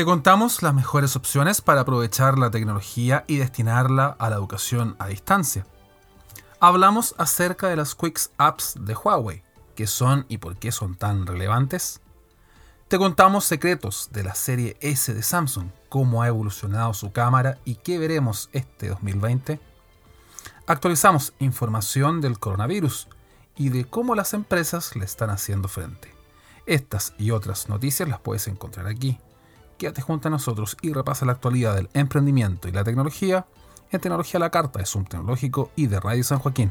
Te 0.00 0.06
contamos 0.06 0.62
las 0.62 0.72
mejores 0.72 1.14
opciones 1.14 1.60
para 1.60 1.82
aprovechar 1.82 2.38
la 2.38 2.50
tecnología 2.50 3.22
y 3.26 3.36
destinarla 3.36 4.16
a 4.18 4.30
la 4.30 4.36
educación 4.36 4.96
a 4.98 5.08
distancia. 5.08 5.66
Hablamos 6.58 7.14
acerca 7.18 7.68
de 7.68 7.76
las 7.76 7.94
Quick 7.94 8.18
Apps 8.38 8.76
de 8.80 8.94
Huawei, 8.94 9.42
qué 9.76 9.86
son 9.86 10.24
y 10.30 10.38
por 10.38 10.56
qué 10.56 10.72
son 10.72 10.94
tan 10.94 11.26
relevantes. 11.26 12.00
Te 12.88 12.96
contamos 12.96 13.44
secretos 13.44 14.08
de 14.10 14.24
la 14.24 14.34
serie 14.34 14.78
S 14.80 15.12
de 15.12 15.22
Samsung, 15.22 15.68
cómo 15.90 16.22
ha 16.22 16.28
evolucionado 16.28 16.94
su 16.94 17.12
cámara 17.12 17.58
y 17.66 17.74
qué 17.74 17.98
veremos 17.98 18.48
este 18.54 18.88
2020. 18.88 19.60
Actualizamos 20.66 21.34
información 21.40 22.22
del 22.22 22.38
coronavirus 22.38 23.06
y 23.54 23.68
de 23.68 23.84
cómo 23.84 24.14
las 24.14 24.32
empresas 24.32 24.96
le 24.96 25.04
están 25.04 25.28
haciendo 25.28 25.68
frente. 25.68 26.10
Estas 26.64 27.12
y 27.18 27.32
otras 27.32 27.68
noticias 27.68 28.08
las 28.08 28.20
puedes 28.20 28.48
encontrar 28.48 28.86
aquí 28.86 29.18
quédate 29.80 30.02
junto 30.02 30.28
a 30.28 30.30
nosotros 30.30 30.76
y 30.82 30.92
repasa 30.92 31.24
la 31.24 31.32
actualidad 31.32 31.74
del 31.74 31.88
emprendimiento 31.94 32.68
y 32.68 32.72
la 32.72 32.84
tecnología 32.84 33.46
en 33.90 34.00
Tecnología 34.00 34.38
la 34.38 34.50
Carta 34.50 34.78
de 34.78 34.84
Zoom 34.84 35.06
Tecnológico 35.06 35.70
y 35.74 35.86
de 35.86 35.98
Radio 35.98 36.22
San 36.22 36.38
Joaquín. 36.38 36.70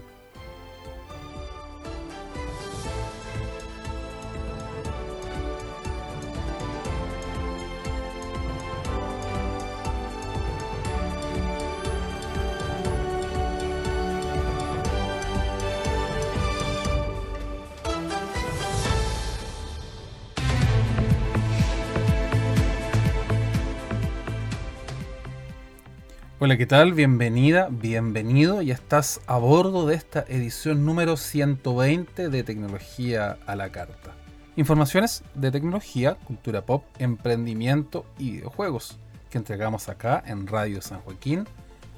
Hola, 26.49 26.57
¿qué 26.57 26.65
tal? 26.65 26.93
Bienvenida, 26.93 27.67
bienvenido. 27.69 28.63
Ya 28.63 28.73
estás 28.73 29.21
a 29.27 29.37
bordo 29.37 29.85
de 29.85 29.93
esta 29.93 30.25
edición 30.27 30.83
número 30.83 31.15
120 31.15 32.29
de 32.29 32.43
Tecnología 32.43 33.37
a 33.45 33.55
la 33.55 33.71
Carta. 33.71 34.15
Informaciones 34.55 35.23
de 35.35 35.51
tecnología, 35.51 36.15
cultura 36.15 36.65
pop, 36.65 36.85
emprendimiento 36.97 38.03
y 38.17 38.31
videojuegos 38.31 38.97
que 39.29 39.37
entregamos 39.37 39.89
acá 39.89 40.23
en 40.25 40.47
Radio 40.47 40.81
San 40.81 41.01
Joaquín 41.01 41.45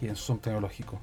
y 0.01 0.09
en 0.09 0.17
Zoom 0.17 0.39
Tecnológico. 0.39 0.99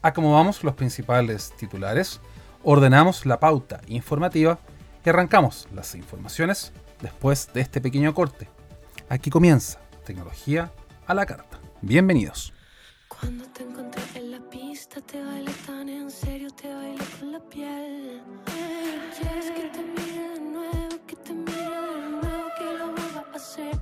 Acomodamos 0.00 0.64
los 0.64 0.74
principales 0.74 1.52
titulares, 1.58 2.22
ordenamos 2.64 3.26
la 3.26 3.38
pauta 3.38 3.82
informativa 3.88 4.60
y 5.04 5.10
arrancamos 5.10 5.68
las 5.74 5.94
informaciones 5.94 6.72
después 7.02 7.52
de 7.52 7.60
este 7.60 7.82
pequeño 7.82 8.14
corte. 8.14 8.48
Aquí 9.10 9.28
comienza 9.28 9.78
Tecnología 10.06 10.72
a 11.06 11.12
la 11.12 11.26
Carta. 11.26 11.60
Bienvenidos. 11.82 12.54
Cuando 13.20 13.44
te 13.46 13.62
encontré 13.64 14.02
en 14.14 14.30
la 14.30 14.40
pista, 14.50 15.00
te 15.00 15.22
bailé 15.22 15.52
tan 15.66 15.88
en 15.88 16.10
serio, 16.10 16.48
te 16.50 16.72
bailé 16.72 17.04
con 17.18 17.32
la 17.32 17.40
piel. 17.40 18.22
Quieres 19.16 19.50
que 19.50 19.62
te 19.74 19.82
mire 19.82 20.28
de 20.34 20.40
nuevo, 20.40 21.06
que 21.06 21.16
te 21.16 21.32
mire 21.32 21.80
de 21.94 22.08
nuevo, 22.10 22.48
que 22.58 22.64
lo 22.78 22.86
vuelva 22.92 23.24
a 23.32 23.36
hacer. 23.36 23.76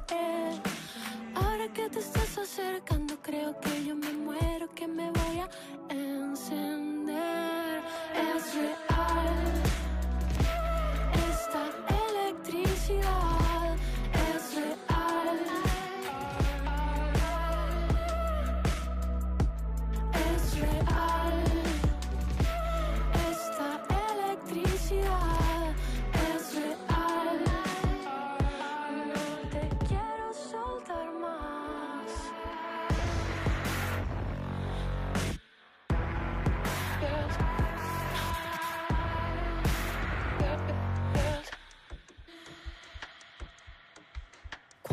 Ahora 1.34 1.68
que 1.72 1.88
te 1.90 1.98
estás 1.98 2.38
acercando, 2.38 3.16
creo 3.22 3.58
que 3.60 3.84
yo 3.84 3.94
me 3.94 4.12
muero, 4.12 4.68
que 4.74 4.86
me 4.86 5.10
voy 5.10 5.40
a 5.40 5.48
encender. 5.90 7.82
Es 8.14 8.54
real. 8.54 8.85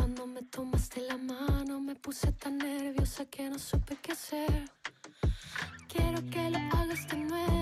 Cuando 0.04 0.26
me 0.26 0.42
tomaste 0.42 1.00
la 1.00 1.16
mano 1.16 1.80
me 1.80 1.94
puse 1.94 2.30
tan 2.32 2.58
nerviosa 2.58 3.24
que 3.24 3.48
no 3.48 3.58
supe 3.58 3.96
qué 4.02 4.12
hacer. 4.12 4.70
Quiero 5.88 6.20
que 6.28 6.50
lo 6.50 6.58
hagas 6.76 7.08
de 7.08 7.16
nuevo, 7.16 7.53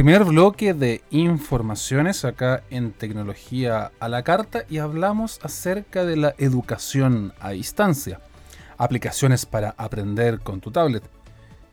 Primer 0.00 0.24
bloque 0.24 0.72
de 0.72 1.02
informaciones 1.10 2.24
acá 2.24 2.62
en 2.70 2.92
Tecnología 2.92 3.92
a 4.00 4.08
la 4.08 4.22
Carta 4.22 4.64
y 4.70 4.78
hablamos 4.78 5.38
acerca 5.42 6.06
de 6.06 6.16
la 6.16 6.34
educación 6.38 7.34
a 7.38 7.50
distancia, 7.50 8.22
aplicaciones 8.78 9.44
para 9.44 9.74
aprender 9.76 10.40
con 10.40 10.62
tu 10.62 10.70
tablet. 10.70 11.02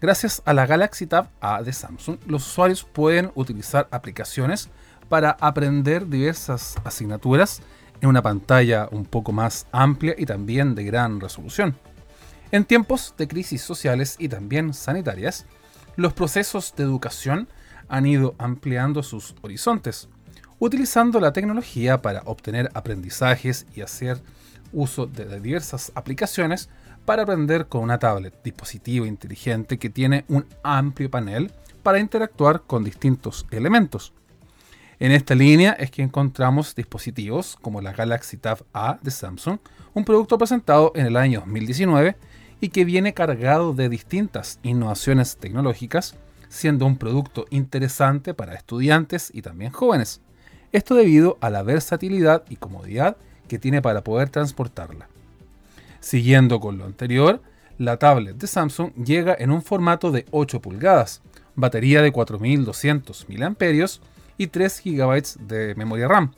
Gracias 0.01 0.41
a 0.43 0.53
la 0.53 0.65
Galaxy 0.65 1.07
Tab 1.07 1.29
A 1.39 1.63
de 1.63 1.71
Samsung, 1.71 2.17
los 2.25 2.45
usuarios 2.45 2.83
pueden 2.83 3.31
utilizar 3.33 3.87
aplicaciones 3.91 4.67
para 5.07 5.37
aprender 5.39 6.05
diversas 6.05 6.75
asignaturas 6.83 7.61
en 8.01 8.09
una 8.09 8.21
pantalla 8.21 8.89
un 8.91 9.05
poco 9.05 9.31
más 9.31 9.67
amplia 9.71 10.15
y 10.17 10.25
también 10.25 10.75
de 10.75 10.83
gran 10.83 11.21
resolución. 11.21 11.77
En 12.51 12.65
tiempos 12.65 13.13
de 13.17 13.29
crisis 13.29 13.61
sociales 13.61 14.17
y 14.19 14.27
también 14.27 14.73
sanitarias, 14.73 15.45
los 15.95 16.11
procesos 16.11 16.73
de 16.75 16.83
educación 16.83 17.47
han 17.89 18.05
ido 18.05 18.35
ampliando 18.37 19.03
sus 19.03 19.35
horizontes, 19.41 20.09
utilizando 20.59 21.19
la 21.19 21.33
tecnología 21.33 22.01
para 22.01 22.21
obtener 22.25 22.69
aprendizajes 22.73 23.65
y 23.75 23.81
hacer 23.81 24.21
uso 24.71 25.05
de 25.05 25.39
diversas 25.39 25.91
aplicaciones 25.95 26.69
para 27.05 27.23
aprender 27.23 27.67
con 27.67 27.83
una 27.83 27.99
tablet, 27.99 28.43
dispositivo 28.43 29.05
inteligente 29.05 29.77
que 29.77 29.89
tiene 29.89 30.25
un 30.27 30.45
amplio 30.63 31.09
panel 31.09 31.51
para 31.81 31.99
interactuar 31.99 32.63
con 32.67 32.83
distintos 32.83 33.45
elementos. 33.49 34.11
En 34.99 35.11
esta 35.11 35.35
línea 35.35 35.73
es 35.73 35.91
que 35.91 36.01
encontramos 36.01 36.75
dispositivos 36.75 37.57
como 37.61 37.81
la 37.81 37.93
Galaxy 37.93 38.37
Tab 38.37 38.65
A 38.73 38.97
de 39.01 39.11
Samsung, 39.11 39.59
un 39.93 40.03
producto 40.03 40.37
presentado 40.37 40.91
en 40.95 41.05
el 41.05 41.15
año 41.15 41.41
2019 41.41 42.17
y 42.59 42.69
que 42.69 42.83
viene 42.83 43.13
cargado 43.13 43.73
de 43.73 43.89
distintas 43.89 44.59
innovaciones 44.63 45.37
tecnológicas, 45.37 46.15
siendo 46.49 46.85
un 46.85 46.97
producto 46.97 47.45
interesante 47.49 48.33
para 48.33 48.55
estudiantes 48.55 49.31
y 49.33 49.41
también 49.41 49.71
jóvenes. 49.71 50.21
Esto 50.71 50.95
debido 50.95 51.37
a 51.41 51.49
la 51.49 51.63
versatilidad 51.63 52.43
y 52.49 52.57
comodidad 52.57 53.17
que 53.47 53.59
tiene 53.59 53.81
para 53.81 54.03
poder 54.03 54.29
transportarla. 54.29 55.07
Siguiendo 55.99 56.59
con 56.59 56.77
lo 56.77 56.85
anterior, 56.85 57.41
la 57.77 57.97
tablet 57.97 58.37
de 58.37 58.47
Samsung 58.47 58.93
llega 58.95 59.35
en 59.37 59.51
un 59.51 59.61
formato 59.61 60.11
de 60.11 60.25
8 60.31 60.61
pulgadas, 60.61 61.21
batería 61.55 62.01
de 62.01 62.11
4200 62.11 63.27
mAh 63.29 63.55
y 64.37 64.47
3 64.47 64.81
GB 64.83 65.47
de 65.47 65.75
memoria 65.75 66.07
RAM, 66.07 66.33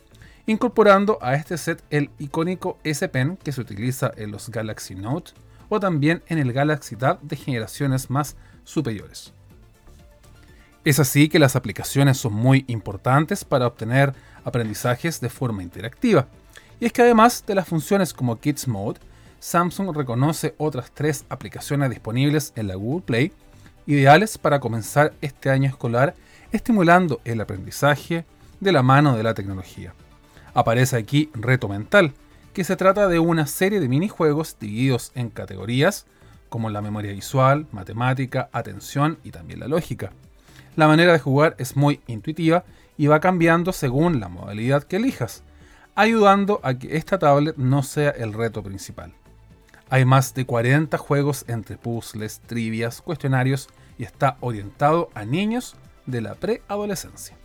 incorporando 0.46 1.18
a 1.20 1.34
este 1.34 1.58
set 1.58 1.82
el 1.90 2.10
icónico 2.18 2.78
S 2.84 3.06
Pen 3.08 3.36
que 3.42 3.52
se 3.52 3.60
utiliza 3.60 4.10
en 4.16 4.30
los 4.30 4.48
Galaxy 4.48 4.94
Note 4.94 5.32
o 5.68 5.80
también 5.80 6.22
en 6.28 6.38
el 6.38 6.52
Galaxy 6.52 6.96
Tab 6.96 7.20
de 7.20 7.36
generaciones 7.36 8.10
más 8.10 8.36
superiores. 8.64 9.32
Es 10.82 10.98
así 10.98 11.28
que 11.28 11.38
las 11.38 11.56
aplicaciones 11.56 12.16
son 12.16 12.32
muy 12.32 12.64
importantes 12.66 13.44
para 13.44 13.66
obtener 13.66 14.14
aprendizajes 14.44 15.20
de 15.20 15.28
forma 15.28 15.62
interactiva. 15.62 16.26
Y 16.80 16.86
es 16.86 16.92
que 16.92 17.02
además 17.02 17.44
de 17.46 17.54
las 17.54 17.68
funciones 17.68 18.14
como 18.14 18.40
Kids 18.40 18.66
Mode, 18.66 18.98
Samsung 19.40 19.94
reconoce 19.94 20.54
otras 20.56 20.90
tres 20.92 21.26
aplicaciones 21.28 21.90
disponibles 21.90 22.54
en 22.56 22.66
la 22.66 22.76
Google 22.76 23.04
Play, 23.04 23.32
ideales 23.86 24.38
para 24.38 24.60
comenzar 24.60 25.12
este 25.20 25.50
año 25.50 25.68
escolar 25.68 26.14
estimulando 26.50 27.20
el 27.24 27.42
aprendizaje 27.42 28.24
de 28.58 28.72
la 28.72 28.82
mano 28.82 29.16
de 29.16 29.22
la 29.22 29.34
tecnología. 29.34 29.92
Aparece 30.54 30.96
aquí 30.96 31.30
Reto 31.34 31.68
Mental, 31.68 32.14
que 32.54 32.64
se 32.64 32.76
trata 32.76 33.06
de 33.06 33.18
una 33.18 33.46
serie 33.46 33.80
de 33.80 33.88
minijuegos 33.88 34.56
divididos 34.58 35.12
en 35.14 35.28
categorías 35.28 36.06
como 36.48 36.70
la 36.70 36.80
memoria 36.80 37.12
visual, 37.12 37.66
matemática, 37.70 38.48
atención 38.52 39.18
y 39.22 39.30
también 39.30 39.60
la 39.60 39.68
lógica. 39.68 40.12
La 40.80 40.88
manera 40.88 41.12
de 41.12 41.18
jugar 41.18 41.56
es 41.58 41.76
muy 41.76 42.00
intuitiva 42.06 42.64
y 42.96 43.06
va 43.06 43.20
cambiando 43.20 43.70
según 43.70 44.18
la 44.18 44.30
modalidad 44.30 44.84
que 44.84 44.96
elijas, 44.96 45.42
ayudando 45.94 46.58
a 46.62 46.72
que 46.72 46.96
esta 46.96 47.18
tablet 47.18 47.54
no 47.58 47.82
sea 47.82 48.08
el 48.08 48.32
reto 48.32 48.62
principal. 48.62 49.12
Hay 49.90 50.06
más 50.06 50.32
de 50.32 50.46
40 50.46 50.96
juegos 50.96 51.44
entre 51.48 51.76
puzzles, 51.76 52.40
trivias, 52.46 53.02
cuestionarios 53.02 53.68
y 53.98 54.04
está 54.04 54.38
orientado 54.40 55.10
a 55.12 55.26
niños 55.26 55.76
de 56.06 56.22
la 56.22 56.34
preadolescencia. 56.34 57.36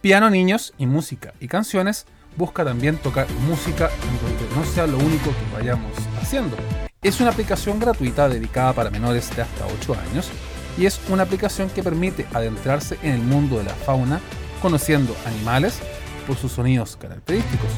Piano 0.00 0.30
Niños 0.30 0.72
y 0.78 0.86
Música 0.86 1.34
y 1.40 1.48
Canciones 1.48 2.06
busca 2.36 2.64
también 2.64 2.98
tocar 2.98 3.28
música 3.48 3.90
en 3.90 4.28
donde 4.28 4.54
no 4.54 4.64
sea 4.64 4.86
lo 4.86 4.98
único 4.98 5.30
que 5.30 5.56
vayamos 5.56 5.90
haciendo. 6.22 6.56
Es 7.02 7.20
una 7.20 7.30
aplicación 7.30 7.80
gratuita 7.80 8.28
dedicada 8.28 8.74
para 8.74 8.90
menores 8.90 9.34
de 9.34 9.42
hasta 9.42 9.66
8 9.66 9.96
años 10.08 10.30
y 10.78 10.86
es 10.86 11.00
una 11.08 11.24
aplicación 11.24 11.68
que 11.70 11.82
permite 11.82 12.26
adentrarse 12.32 12.98
en 13.02 13.12
el 13.12 13.22
mundo 13.22 13.58
de 13.58 13.64
la 13.64 13.74
fauna 13.74 14.20
conociendo 14.60 15.14
animales 15.26 15.78
por 16.26 16.36
sus 16.36 16.52
sonidos 16.52 16.96
característicos. 16.96 17.70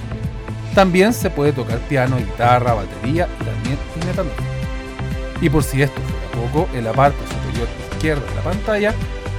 También 0.74 1.12
se 1.12 1.30
puede 1.30 1.52
tocar 1.52 1.78
piano, 1.80 2.16
guitarra, 2.16 2.74
batería 2.74 3.28
y 3.40 3.44
también. 3.44 3.78
Y 5.40 5.50
por 5.50 5.62
si 5.62 5.82
esto 5.82 6.00
fuera 6.00 6.50
poco, 6.50 6.68
en 6.74 6.84
la 6.84 6.92
parte 6.92 7.18
superior 7.26 7.68
izquierda 7.92 8.26
de 8.26 8.34
la 8.34 8.42
pantalla 8.42 8.94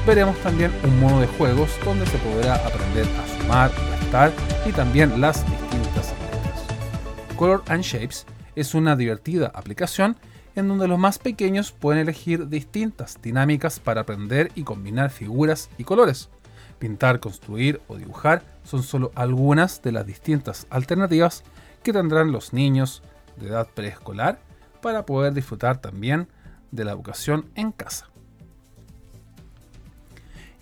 veremos 0.06 0.38
también 0.40 0.72
un 0.84 1.00
modo 1.00 1.22
de 1.22 1.28
juegos 1.28 1.70
donde 1.84 2.06
se 2.06 2.18
podrá 2.18 2.56
aprender 2.56 3.06
a 3.06 3.42
sumar, 3.42 3.72
restar 4.00 4.32
y 4.66 4.72
también 4.72 5.20
las 5.22 5.46
distintas 5.50 6.14
letras. 6.22 6.64
Color 7.38 7.64
and 7.68 7.84
Shapes 7.84 8.26
es 8.56 8.74
una 8.76 8.96
divertida 8.96 9.52
aplicación 9.54 10.18
en 10.56 10.68
donde 10.68 10.88
los 10.88 11.00
más 11.00 11.20
pequeños 11.20 11.72
pueden 11.72 12.02
elegir 12.02 12.48
distintas 12.48 13.20
dinámicas 13.22 13.80
para 13.80 14.02
aprender 14.02 14.52
y 14.56 14.64
combinar 14.64 15.10
figuras 15.10 15.70
y 15.78 15.84
colores. 15.84 16.30
Pintar, 16.80 17.20
construir 17.20 17.82
o 17.88 17.98
dibujar 17.98 18.44
son 18.64 18.84
solo 18.84 19.12
algunas 19.16 19.82
de 19.82 19.92
las 19.92 20.06
distintas 20.06 20.68
alternativas 20.70 21.44
que 21.82 21.94
tendrán 21.94 22.32
los 22.32 22.54
niños 22.54 23.04
de 23.38 23.48
edad 23.48 23.68
preescolar 23.74 24.40
para 24.82 25.06
poder 25.06 25.34
disfrutar 25.34 25.80
también 25.80 26.28
de 26.72 26.84
la 26.84 26.92
educación 26.92 27.50
en 27.56 27.72
casa. 27.72 28.08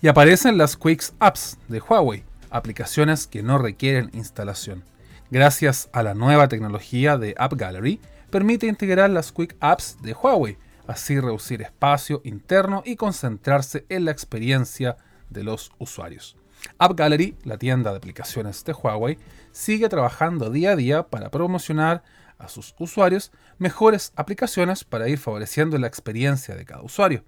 Y 0.00 0.08
aparecen 0.08 0.58
las 0.58 0.76
Quicks 0.76 1.14
Apps 1.20 1.58
de 1.68 1.80
Huawei, 1.80 2.24
aplicaciones 2.50 3.26
que 3.26 3.42
no 3.42 3.58
requieren 3.58 4.10
instalación. 4.12 4.84
Gracias 5.30 5.88
a 5.92 6.02
la 6.02 6.14
nueva 6.14 6.48
tecnología 6.48 7.16
de 7.18 7.34
App 7.38 7.54
Gallery, 7.54 8.00
permite 8.32 8.66
integrar 8.66 9.10
las 9.10 9.30
Quick 9.30 9.56
Apps 9.60 9.98
de 10.00 10.14
Huawei, 10.14 10.56
así 10.86 11.20
reducir 11.20 11.60
espacio 11.60 12.22
interno 12.24 12.82
y 12.84 12.96
concentrarse 12.96 13.84
en 13.90 14.06
la 14.06 14.10
experiencia 14.10 14.96
de 15.28 15.44
los 15.44 15.70
usuarios. 15.78 16.36
App 16.78 16.96
Gallery, 16.96 17.36
la 17.44 17.58
tienda 17.58 17.90
de 17.90 17.98
aplicaciones 17.98 18.64
de 18.64 18.72
Huawei, 18.72 19.18
sigue 19.52 19.90
trabajando 19.90 20.48
día 20.48 20.70
a 20.70 20.76
día 20.76 21.02
para 21.08 21.30
promocionar 21.30 22.02
a 22.38 22.48
sus 22.48 22.74
usuarios 22.78 23.32
mejores 23.58 24.14
aplicaciones 24.16 24.82
para 24.82 25.08
ir 25.08 25.18
favoreciendo 25.18 25.76
la 25.76 25.86
experiencia 25.86 26.56
de 26.56 26.64
cada 26.64 26.82
usuario. 26.82 27.24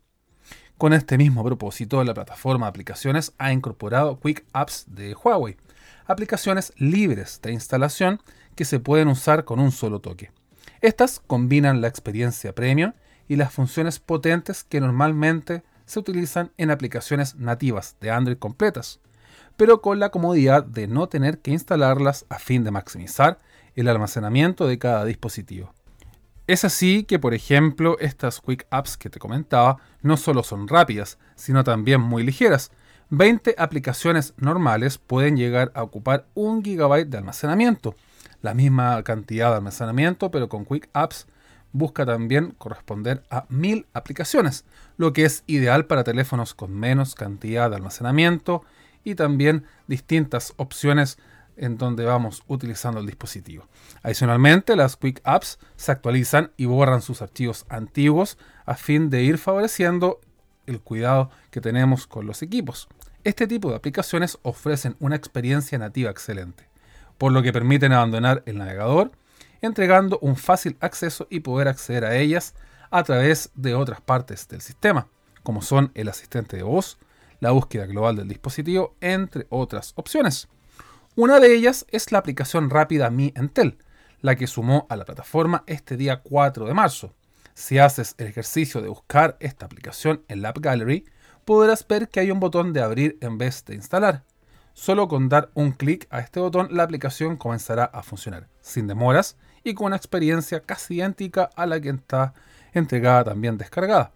Con 0.79 0.95
este 0.95 1.19
mismo 1.19 1.45
propósito, 1.45 2.03
la 2.03 2.15
plataforma 2.15 2.65
de 2.67 2.71
aplicaciones 2.71 3.35
ha 3.37 3.53
incorporado 3.53 4.19
Quick 4.19 4.47
Apps 4.55 4.87
de 4.89 5.15
Huawei, 5.15 5.59
aplicaciones 6.07 6.73
libres 6.79 7.41
de 7.43 7.53
instalación 7.53 8.23
que 8.57 8.65
se 8.65 8.81
pueden 8.81 9.09
usar 9.09 9.45
con 9.45 9.61
un 9.61 9.71
solo 9.71 10.01
toque. 10.01 10.31
Estas 10.85 11.19
combinan 11.27 11.81
la 11.81 11.89
experiencia 11.89 12.55
premium 12.55 12.93
y 13.27 13.37
las 13.37 13.55
funciones 13.55 14.01
potentes 14.01 14.65
que 14.65 14.83
normalmente 14.83 15.63
se 15.87 15.99
utilizan 15.99 16.53
en 16.59 16.71
aplicaciones 16.71 17.37
nativas 17.37 17.97
de 18.03 18.11
Android 18.11 18.37
completas, 18.37 19.01
pero 19.57 19.81
con 19.81 19.99
la 19.99 20.11
comodidad 20.11 20.63
de 20.63 20.87
no 20.87 21.09
tener 21.09 21.39
que 21.39 21.53
instalarlas 21.53 22.27
a 22.29 22.39
fin 22.39 22.65
de 22.65 22.71
maximizar 22.71 23.39
el 23.75 23.89
almacenamiento 23.89 24.67
de 24.67 24.79
cada 24.79 25.07
dispositivo. 25.07 25.73
Es 26.47 26.67
así 26.67 27.05
que, 27.05 27.19
por 27.19 27.33
ejemplo, 27.33 27.97
estas 27.99 28.43
Quick 28.43 28.67
Apps 28.69 28.99
que 28.99 29.09
te 29.09 29.19
comentaba 29.19 29.79
no 30.03 30.19
solo 30.19 30.43
son 30.43 30.69
rápidas, 30.69 31.17
sino 31.35 31.65
también 31.65 32.03
muy 32.03 32.25
ligeras. 32.25 32.71
20 33.09 33.55
aplicaciones 33.57 34.35
normales 34.37 34.99
pueden 34.99 35.39
llegar 35.39 35.73
a 35.75 35.83
ocupar 35.83 36.27
un 36.35 36.63
gigabyte 36.63 37.09
de 37.09 37.17
almacenamiento. 37.17 37.95
La 38.45 38.53
misma 38.53 39.03
cantidad 39.05 39.49
de 39.49 39.57
almacenamiento, 39.57 40.31
pero 40.31 40.51
con 40.51 40.67
Quick 40.67 40.91
Apps 40.93 41.27
busca 41.73 42.05
también 42.05 42.51
corresponder 42.59 43.23
a 43.31 43.47
1000 43.49 43.87
aplicaciones, 43.95 44.67
lo 44.99 45.15
que 45.15 45.25
es 45.25 45.45
ideal 45.47 45.87
para 45.87 46.05
teléfonos 46.05 46.53
con 46.53 46.71
menos 46.79 47.15
cantidad 47.15 47.71
de 47.71 47.77
almacenamiento 47.77 48.63
y 49.03 49.15
también 49.15 49.65
distintas 49.87 50.53
opciones 50.59 51.17
en 51.57 51.79
donde 51.79 52.05
vamos 52.05 52.43
utilizando 52.47 53.01
el 53.01 53.07
dispositivo. 53.07 53.67
Adicionalmente, 54.03 54.77
las 54.77 54.99
Quick 54.99 55.23
Apps 55.25 55.59
se 55.77 55.93
actualizan 55.93 56.51
y 56.59 56.67
borran 56.67 57.01
sus 57.01 57.23
archivos 57.23 57.65
antiguos 57.71 58.37
a 58.67 58.75
fin 58.75 59.09
de 59.09 59.23
ir 59.23 59.39
favoreciendo 59.39 60.21
el 60.67 60.83
cuidado 60.83 61.31
que 61.51 61.63
tenemos 61.63 62.07
con 62.07 62.27
los 62.27 62.43
equipos. 62.43 62.89
Este 63.25 63.47
tipo 63.47 63.71
de 63.71 63.77
aplicaciones 63.77 64.39
ofrecen 64.43 64.97
una 65.01 65.17
experiencia 65.17 65.79
nativa 65.79 66.11
excelente, 66.11 66.69
por 67.19 67.33
lo 67.33 67.43
que 67.43 67.53
permiten 67.53 67.93
abandonar 67.93 68.43
el 68.47 68.59
navegador, 68.59 69.13
entregando 69.61 70.19
un 70.21 70.37
fácil 70.37 70.77
acceso 70.81 71.27
y 71.31 71.41
poder 71.41 71.69
acceder 71.69 72.05
a 72.05 72.17
ellas 72.17 72.55
a 72.91 73.03
través 73.03 73.51
de 73.55 73.75
otras 73.75 74.01
partes 74.01 74.47
del 74.49 74.61
sistema, 74.61 75.09
como 75.43 75.63
son 75.63 75.91
el 75.95 76.09
asistente 76.09 76.57
de 76.57 76.63
voz, 76.63 76.99
la 77.41 77.51
búsqueda 77.51 77.87
global 77.87 78.17
del 78.17 78.29
dispositivo, 78.29 78.95
entre 79.01 79.47
otras 79.51 79.93
opciones. 79.97 80.49
Una 81.17 81.41
de 81.41 81.55
ellas 81.55 81.87
es 81.91 82.13
la 82.13 82.19
aplicación 82.19 82.71
rápida 82.71 83.11
Mi 83.11 83.33
Entel, 83.37 83.79
la 84.21 84.37
que 84.37 84.47
sumó 84.47 84.87
a 84.89 84.97
la 84.97 85.05
plataforma 85.05 85.63
este 85.67 85.97
día 85.97 86.23
4 86.23 86.67
de 86.67 86.75
marzo. 86.75 87.15
Si 87.55 87.79
haces 87.79 88.15
el 88.19 88.27
ejercicio 88.27 88.81
de 88.83 88.89
buscar 88.89 89.37
esta 89.39 89.67
aplicación 89.67 90.25
en 90.29 90.43
la 90.43 90.49
App 90.49 90.59
Gallery, 90.59 91.05
podrás 91.45 91.87
ver 91.87 92.09
que 92.09 92.21
hay 92.21 92.31
un 92.31 92.41
botón 92.41 92.73
de 92.73 92.83
abrir 92.83 93.19
en 93.21 93.39
vez 93.39 93.65
de 93.65 93.75
instalar. 93.75 94.25
Solo 94.75 95.09
con 95.09 95.29
dar 95.29 95.51
un 95.55 95.73
clic 95.73 96.07
a 96.11 96.21
este 96.21 96.41
botón 96.41 96.69
la 96.71 96.83
aplicación 96.83 97.37
comenzará 97.37 97.85
a 97.85 98.03
funcionar, 98.03 98.49
sin 98.61 98.87
demoras 98.87 99.37
y 99.63 99.75
con 99.75 99.87
una 99.87 99.97
experiencia 99.97 100.61
casi 100.61 100.97
idéntica 100.97 101.49
a 101.57 101.65
la 101.65 101.81
que 101.81 101.89
está 101.89 102.35
entregada 102.73 103.25
también 103.25 103.57
descargada. 103.57 104.13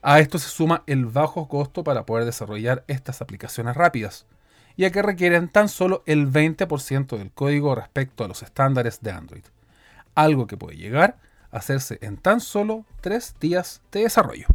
A 0.00 0.20
esto 0.20 0.38
se 0.38 0.48
suma 0.48 0.82
el 0.86 1.04
bajo 1.06 1.48
costo 1.48 1.84
para 1.84 2.06
poder 2.06 2.24
desarrollar 2.24 2.84
estas 2.86 3.20
aplicaciones 3.20 3.76
rápidas 3.76 4.26
ya 4.80 4.90
que 4.90 5.02
requieren 5.02 5.48
tan 5.48 5.68
solo 5.68 6.02
el 6.06 6.32
20% 6.32 7.18
del 7.18 7.30
código 7.32 7.74
respecto 7.74 8.24
a 8.24 8.28
los 8.28 8.42
estándares 8.42 9.00
de 9.02 9.10
Android, 9.10 9.44
algo 10.14 10.46
que 10.46 10.56
puede 10.56 10.78
llegar 10.78 11.18
a 11.50 11.58
hacerse 11.58 11.98
en 12.00 12.16
tan 12.16 12.40
solo 12.40 12.86
3 13.02 13.36
días 13.40 13.82
de 13.92 14.00
desarrollo. 14.04 14.46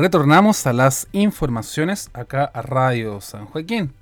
Retornamos 0.00 0.66
a 0.66 0.72
las 0.72 1.08
informaciones 1.12 2.08
acá 2.14 2.44
a 2.54 2.62
Radio 2.62 3.20
San 3.20 3.44
Joaquín. 3.44 3.92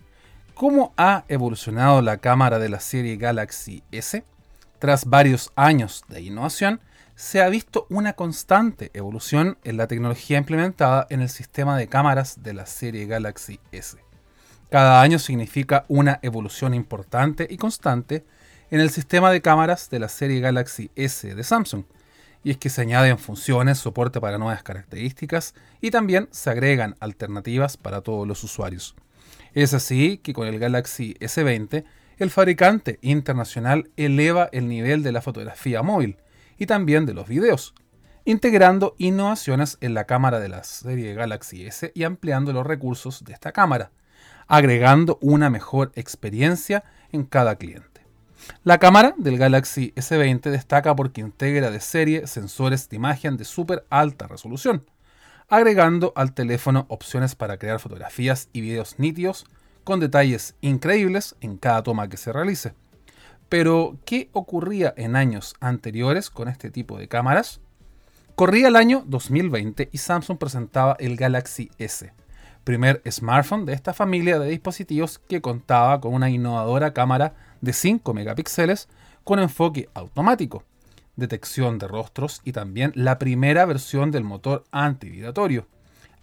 ¿Cómo 0.54 0.94
ha 0.96 1.24
evolucionado 1.26 2.02
la 2.02 2.18
cámara 2.18 2.60
de 2.60 2.68
la 2.68 2.78
serie 2.78 3.16
Galaxy 3.16 3.82
S? 3.90 4.22
Tras 4.78 5.06
varios 5.06 5.50
años 5.56 6.04
de 6.06 6.20
innovación, 6.20 6.80
se 7.16 7.42
ha 7.42 7.48
visto 7.48 7.88
una 7.90 8.12
constante 8.12 8.92
evolución 8.94 9.58
en 9.64 9.76
la 9.76 9.88
tecnología 9.88 10.38
implementada 10.38 11.08
en 11.10 11.20
el 11.20 11.28
sistema 11.28 11.76
de 11.76 11.88
cámaras 11.88 12.44
de 12.44 12.54
la 12.54 12.66
serie 12.66 13.06
Galaxy 13.06 13.58
S. 13.72 13.98
Cada 14.70 15.02
año 15.02 15.18
significa 15.18 15.84
una 15.88 16.20
evolución 16.22 16.74
importante 16.74 17.44
y 17.50 17.56
constante 17.56 18.24
en 18.70 18.78
el 18.78 18.90
sistema 18.90 19.32
de 19.32 19.42
cámaras 19.42 19.90
de 19.90 19.98
la 19.98 20.08
serie 20.08 20.38
Galaxy 20.38 20.92
S 20.94 21.34
de 21.34 21.42
Samsung, 21.42 21.82
y 22.44 22.50
es 22.50 22.56
que 22.56 22.70
se 22.70 22.82
añaden 22.82 23.18
funciones, 23.18 23.78
soporte 23.78 24.20
para 24.20 24.38
nuevas 24.38 24.62
características 24.62 25.54
y 25.80 25.90
también 25.90 26.28
se 26.30 26.50
agregan 26.50 26.96
alternativas 27.00 27.76
para 27.76 28.00
todos 28.00 28.26
los 28.26 28.42
usuarios. 28.44 28.94
Es 29.54 29.74
así 29.74 30.18
que 30.18 30.32
con 30.32 30.46
el 30.46 30.58
Galaxy 30.58 31.14
S20 31.20 31.84
el 32.18 32.30
fabricante 32.30 32.98
internacional 33.00 33.90
eleva 33.96 34.48
el 34.52 34.68
nivel 34.68 35.02
de 35.02 35.12
la 35.12 35.22
fotografía 35.22 35.82
móvil 35.82 36.16
y 36.58 36.66
también 36.66 37.06
de 37.06 37.14
los 37.14 37.28
videos, 37.28 37.74
integrando 38.24 38.94
innovaciones 38.98 39.78
en 39.80 39.94
la 39.94 40.04
cámara 40.04 40.40
de 40.40 40.48
la 40.48 40.64
serie 40.64 41.14
Galaxy 41.14 41.66
S 41.66 41.92
y 41.94 42.02
ampliando 42.02 42.52
los 42.52 42.66
recursos 42.66 43.24
de 43.24 43.32
esta 43.32 43.52
cámara, 43.52 43.90
agregando 44.48 45.18
una 45.22 45.48
mejor 45.48 45.92
experiencia 45.94 46.84
en 47.12 47.24
cada 47.24 47.56
cliente. 47.56 47.97
La 48.64 48.78
cámara 48.78 49.14
del 49.16 49.38
Galaxy 49.38 49.92
S20 49.96 50.50
destaca 50.50 50.94
porque 50.94 51.20
integra 51.20 51.70
de 51.70 51.80
serie 51.80 52.26
sensores 52.26 52.88
de 52.88 52.96
imagen 52.96 53.36
de 53.36 53.44
súper 53.44 53.86
alta 53.90 54.26
resolución, 54.26 54.84
agregando 55.48 56.12
al 56.16 56.34
teléfono 56.34 56.86
opciones 56.88 57.34
para 57.34 57.58
crear 57.58 57.80
fotografías 57.80 58.48
y 58.52 58.60
videos 58.60 58.96
nítidos 58.98 59.46
con 59.84 60.00
detalles 60.00 60.54
increíbles 60.60 61.34
en 61.40 61.56
cada 61.56 61.82
toma 61.82 62.08
que 62.08 62.16
se 62.16 62.32
realice. 62.32 62.74
Pero, 63.48 63.96
¿qué 64.04 64.28
ocurría 64.32 64.92
en 64.96 65.16
años 65.16 65.54
anteriores 65.60 66.28
con 66.28 66.48
este 66.48 66.70
tipo 66.70 66.98
de 66.98 67.08
cámaras? 67.08 67.60
Corría 68.34 68.68
el 68.68 68.76
año 68.76 69.02
2020 69.06 69.88
y 69.90 69.98
Samsung 69.98 70.36
presentaba 70.36 70.96
el 71.00 71.16
Galaxy 71.16 71.70
S, 71.78 72.12
primer 72.64 73.02
smartphone 73.10 73.64
de 73.64 73.72
esta 73.72 73.94
familia 73.94 74.38
de 74.38 74.50
dispositivos 74.50 75.18
que 75.18 75.40
contaba 75.40 76.00
con 76.00 76.12
una 76.12 76.28
innovadora 76.28 76.92
cámara 76.92 77.34
de 77.60 77.72
5 77.72 78.14
megapíxeles 78.14 78.88
con 79.24 79.38
enfoque 79.38 79.88
automático, 79.94 80.64
detección 81.16 81.78
de 81.78 81.88
rostros 81.88 82.40
y 82.44 82.52
también 82.52 82.92
la 82.94 83.18
primera 83.18 83.64
versión 83.66 84.10
del 84.10 84.24
motor 84.24 84.64
antivibratorio, 84.70 85.66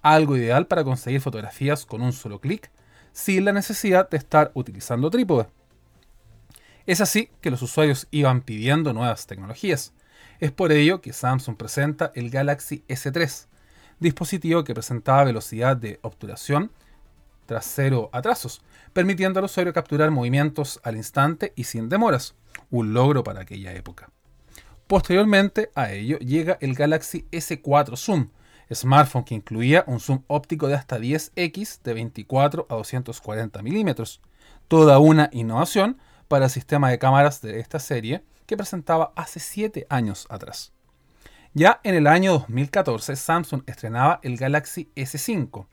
algo 0.02 0.38
ideal 0.38 0.68
para 0.68 0.84
conseguir 0.84 1.22
fotografías 1.22 1.86
con 1.86 2.02
un 2.02 2.14
solo 2.14 2.40
clic 2.40 2.72
sin 3.12 3.46
la 3.46 3.54
necesidad 3.54 4.10
de 4.10 4.18
estar 4.18 4.52
utilizando 4.54 5.10
trípode. 5.10 5.48
Es 6.86 7.02
así 7.02 7.30
que 7.42 7.50
los 7.50 7.62
usuarios 7.62 8.08
iban 8.12 8.42
pidiendo 8.42 8.94
nuevas 8.94 9.26
tecnologías. 9.26 9.94
Es 10.40 10.52
por 10.52 10.72
ello 10.72 11.02
que 11.02 11.14
Samsung 11.14 11.58
presenta 11.58 12.12
el 12.14 12.30
Galaxy 12.30 12.84
S3, 12.88 13.48
dispositivo 14.00 14.64
que 14.64 14.74
presentaba 14.74 15.24
velocidad 15.24 15.76
de 15.78 16.00
obturación 16.04 16.72
tras 17.46 17.66
cero 17.66 18.10
atrasos, 18.12 18.62
permitiendo 18.96 19.40
al 19.40 19.46
usuario 19.46 19.74
capturar 19.74 20.10
movimientos 20.10 20.80
al 20.82 20.96
instante 20.96 21.52
y 21.58 21.66
sin 21.66 21.90
demoras, 21.90 22.34
un 22.72 22.94
logro 22.94 23.26
para 23.26 23.42
aquella 23.42 23.74
época. 23.74 24.10
Posteriormente 24.88 25.70
a 25.76 25.92
ello 25.92 26.18
llega 26.20 26.58
el 26.62 26.76
Galaxy 26.76 27.28
S4 27.30 27.98
Zoom, 27.98 28.30
smartphone 28.74 29.26
que 29.26 29.36
incluía 29.36 29.84
un 29.86 30.00
zoom 30.00 30.24
óptico 30.28 30.70
de 30.70 30.76
hasta 30.76 30.98
10x 30.98 31.82
de 31.84 31.94
24 31.94 32.68
a 32.70 32.76
240 32.76 33.62
milímetros, 33.62 34.22
toda 34.70 34.98
una 35.00 35.30
innovación 35.34 35.98
para 36.30 36.46
el 36.46 36.52
sistema 36.52 36.90
de 36.90 36.98
cámaras 36.98 37.42
de 37.42 37.60
esta 37.60 37.80
serie 37.80 38.24
que 38.46 38.56
presentaba 38.56 39.12
hace 39.18 39.42
7 39.42 39.88
años 39.90 40.26
atrás. 40.30 40.72
Ya 41.54 41.82
en 41.84 41.96
el 41.96 42.08
año 42.08 42.32
2014 42.32 43.18
Samsung 43.18 43.64
estrenaba 43.66 44.22
el 44.24 44.38
Galaxy 44.38 44.90
S5, 44.96 45.66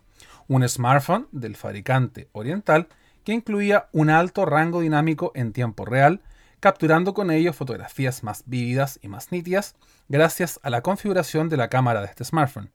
un 0.48 0.68
smartphone 0.68 1.28
del 1.30 1.54
fabricante 1.54 2.28
oriental 2.32 2.88
que 3.24 3.32
incluía 3.32 3.88
un 3.92 4.10
alto 4.10 4.44
rango 4.46 4.80
dinámico 4.80 5.32
en 5.34 5.52
tiempo 5.52 5.84
real, 5.84 6.20
capturando 6.60 7.14
con 7.14 7.30
ello 7.30 7.52
fotografías 7.52 8.22
más 8.22 8.44
vívidas 8.46 8.98
y 9.02 9.08
más 9.08 9.32
nítidas 9.32 9.74
gracias 10.08 10.60
a 10.62 10.70
la 10.70 10.82
configuración 10.82 11.48
de 11.48 11.56
la 11.56 11.68
cámara 11.68 12.00
de 12.00 12.06
este 12.06 12.24
smartphone. 12.24 12.70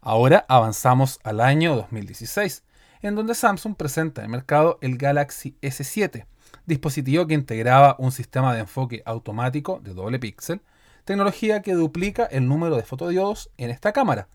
Ahora 0.00 0.44
avanzamos 0.48 1.20
al 1.24 1.40
año 1.40 1.76
2016, 1.76 2.64
en 3.02 3.14
donde 3.14 3.34
Samsung 3.34 3.76
presenta 3.76 4.24
en 4.24 4.30
mercado 4.30 4.78
el 4.80 4.96
Galaxy 4.96 5.56
S7, 5.62 6.26
dispositivo 6.66 7.26
que 7.26 7.34
integraba 7.34 7.96
un 7.98 8.12
sistema 8.12 8.54
de 8.54 8.60
enfoque 8.60 9.02
automático 9.04 9.80
de 9.82 9.94
doble 9.94 10.18
píxel, 10.18 10.60
tecnología 11.04 11.62
que 11.62 11.74
duplica 11.74 12.24
el 12.24 12.48
número 12.48 12.76
de 12.76 12.82
fotodiodos 12.82 13.50
en 13.56 13.70
esta 13.70 13.92
cámara, 13.92 14.28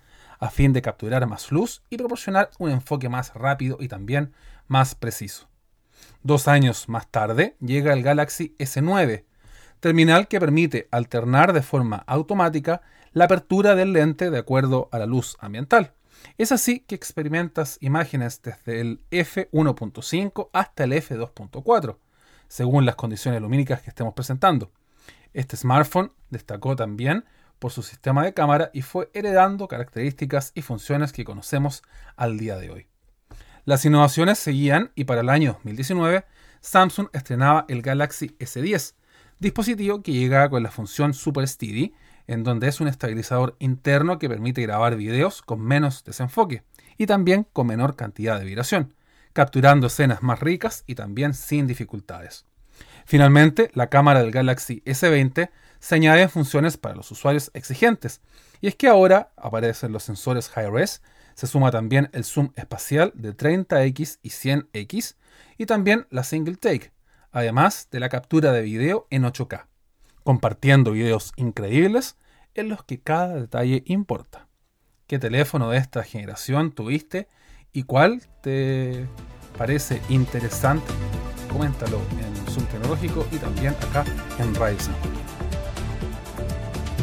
a 0.46 0.52
fin 0.52 0.74
de 0.74 0.82
capturar 0.82 1.26
más 1.28 1.52
luz 1.52 1.82
y 1.90 1.98
proporcionar 1.98 2.50
un 2.60 2.72
enfoque 2.72 3.10
más 3.10 3.34
rápido 3.34 3.78
y 3.80 3.88
también 3.88 4.34
más 4.68 4.96
preciso. 4.96 5.48
Dos 6.24 6.48
años 6.48 6.90
más 6.90 7.08
tarde 7.10 7.56
llega 7.60 7.94
el 7.94 8.04
Galaxy 8.04 8.56
S9, 8.60 9.26
terminal 9.80 10.28
que 10.28 10.40
permite 10.40 10.88
alternar 10.92 11.54
de 11.54 11.62
forma 11.62 12.04
automática 12.08 12.82
la 13.14 13.26
apertura 13.26 13.76
del 13.76 13.94
lente 13.94 14.30
de 14.30 14.38
acuerdo 14.38 14.90
a 14.92 15.00
la 15.00 15.06
luz 15.06 15.38
ambiental. 15.40 15.94
Es 16.38 16.52
así 16.52 16.80
que 16.80 16.96
experimentas 16.96 17.78
imágenes 17.82 18.42
desde 18.42 18.82
el 18.82 19.02
f1.5 19.12 20.50
hasta 20.54 20.84
el 20.84 20.94
f2.4, 20.94 21.98
según 22.48 22.86
las 22.86 22.96
condiciones 22.96 23.42
lumínicas 23.42 23.82
que 23.82 23.90
estemos 23.90 24.14
presentando. 24.14 24.72
Este 25.34 25.58
smartphone 25.58 26.12
destacó 26.30 26.76
también 26.76 27.26
su 27.70 27.84
sistema 27.84 28.24
de 28.24 28.34
cámara 28.34 28.72
y 28.74 28.82
fue 28.82 29.10
heredando 29.14 29.68
características 29.68 30.52
y 30.56 30.62
funciones 30.62 31.12
que 31.12 31.26
conocemos 31.26 31.84
al 32.16 32.38
día 32.38 32.58
de 32.58 32.70
hoy. 32.70 32.88
Las 33.66 33.84
innovaciones 33.86 34.38
seguían 34.38 34.92
y 34.96 35.06
para 35.06 35.22
el 35.22 35.30
año 35.30 35.54
2019 35.54 36.26
Samsung 36.62 37.08
estrenaba 37.14 37.66
el 37.68 37.82
Galaxy 37.82 38.36
S10, 38.40 38.96
dispositivo 39.40 40.02
que 40.02 40.14
llega 40.14 40.50
con 40.50 40.64
la 40.64 40.72
función 40.72 41.14
Super 41.14 41.48
Steady, 41.48 41.94
en 42.28 42.44
donde 42.44 42.68
es 42.68 42.82
un 42.82 42.88
estabilizador 42.88 43.56
interno 43.60 44.18
que 44.18 44.30
permite 44.30 44.62
grabar 44.62 44.96
videos 44.96 45.42
con 45.42 45.62
menos 45.62 46.04
desenfoque 46.04 46.64
y 46.98 47.06
también 47.06 47.46
con 47.54 47.68
menor 47.68 47.96
cantidad 47.96 48.40
de 48.40 48.46
vibración, 48.46 48.94
capturando 49.34 49.88
escenas 49.88 50.24
más 50.24 50.40
ricas 50.40 50.84
y 50.88 50.96
también 50.96 51.34
sin 51.34 51.68
dificultades. 51.68 52.46
Finalmente, 53.06 53.70
la 53.74 53.88
cámara 53.88 54.22
del 54.22 54.32
Galaxy 54.32 54.82
S20 54.86 55.50
se 55.80 55.96
añade 55.96 56.28
funciones 56.28 56.78
para 56.78 56.96
los 56.96 57.12
usuarios 57.12 57.52
exigentes, 57.54 58.22
y 58.62 58.68
es 58.68 58.76
que 58.76 58.88
ahora 58.88 59.32
aparecen 59.38 59.92
los 59.92 60.04
sensores 60.04 60.50
high-res 60.50 61.02
se 61.36 61.48
suma 61.48 61.70
también 61.70 62.10
el 62.14 62.24
zoom 62.24 62.52
espacial 62.56 63.12
de 63.14 63.36
30x 63.36 64.20
y 64.24 64.30
100x 64.30 65.16
y 65.58 65.66
también 65.66 66.08
la 66.10 66.24
single 66.24 66.56
take, 66.56 66.94
además 67.32 67.90
de 67.92 68.00
la 68.00 68.10
captura 68.10 68.54
de 68.54 68.62
video 68.62 69.06
en 69.10 69.24
8K, 69.24 69.66
compartiendo 70.24 70.92
videos 70.92 71.34
increíbles 71.36 72.16
en 72.56 72.70
los 72.70 72.84
que 72.84 73.02
cada 73.02 73.36
detalle 73.36 73.84
importa. 73.86 74.48
¿Qué 75.08 75.20
teléfono 75.20 75.70
de 75.70 75.78
esta 75.78 76.04
generación 76.04 76.72
tuviste 76.72 77.28
y 77.74 77.84
cuál 77.84 78.22
te 78.42 79.06
parece 79.58 80.02
interesante? 80.08 80.88
Coméntalo 81.52 82.00
en 82.20 82.52
Zoom 82.52 82.66
Tecnológico 82.68 83.28
y 83.32 83.38
también 83.38 83.76
acá 83.90 84.06
en 84.40 84.56
Ryzen. 84.56 85.35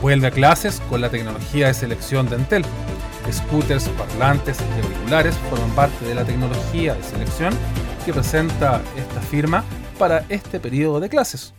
Vuelve 0.02 0.26
a 0.26 0.30
clases 0.32 0.80
con 0.90 1.00
la 1.00 1.10
tecnología 1.10 1.68
de 1.68 1.74
selección 1.74 2.28
de 2.28 2.34
Entel. 2.34 2.64
Scooters, 3.30 3.88
parlantes 3.90 4.58
y 4.60 4.84
auriculares 4.84 5.36
forman 5.48 5.70
parte 5.76 6.04
de 6.04 6.16
la 6.16 6.24
tecnología 6.24 6.94
de 6.96 7.02
selección 7.04 7.54
que 8.04 8.12
presenta 8.12 8.82
esta 8.96 9.20
firma 9.20 9.64
para 10.00 10.26
este 10.28 10.58
periodo 10.58 10.98
de 10.98 11.08
clases, 11.08 11.54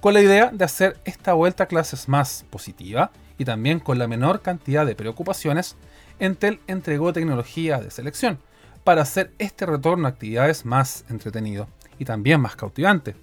con 0.00 0.14
la 0.14 0.22
idea 0.22 0.48
de 0.50 0.64
hacer 0.64 0.96
esta 1.04 1.34
vuelta 1.34 1.64
a 1.64 1.66
clases 1.66 2.08
más 2.08 2.46
positiva 2.48 3.12
y 3.36 3.44
también 3.44 3.80
con 3.80 3.98
la 3.98 4.08
menor 4.08 4.40
cantidad 4.40 4.86
de 4.86 4.96
preocupaciones, 4.96 5.76
Entel 6.18 6.60
entregó 6.66 7.12
tecnología 7.12 7.80
de 7.80 7.90
selección 7.90 8.38
para 8.82 9.02
hacer 9.02 9.30
este 9.38 9.66
retorno 9.66 10.06
a 10.06 10.10
actividades 10.12 10.64
más 10.64 11.04
entretenido 11.10 11.68
y 11.98 12.06
también 12.06 12.40
más 12.40 12.56
cautivante, 12.56 13.14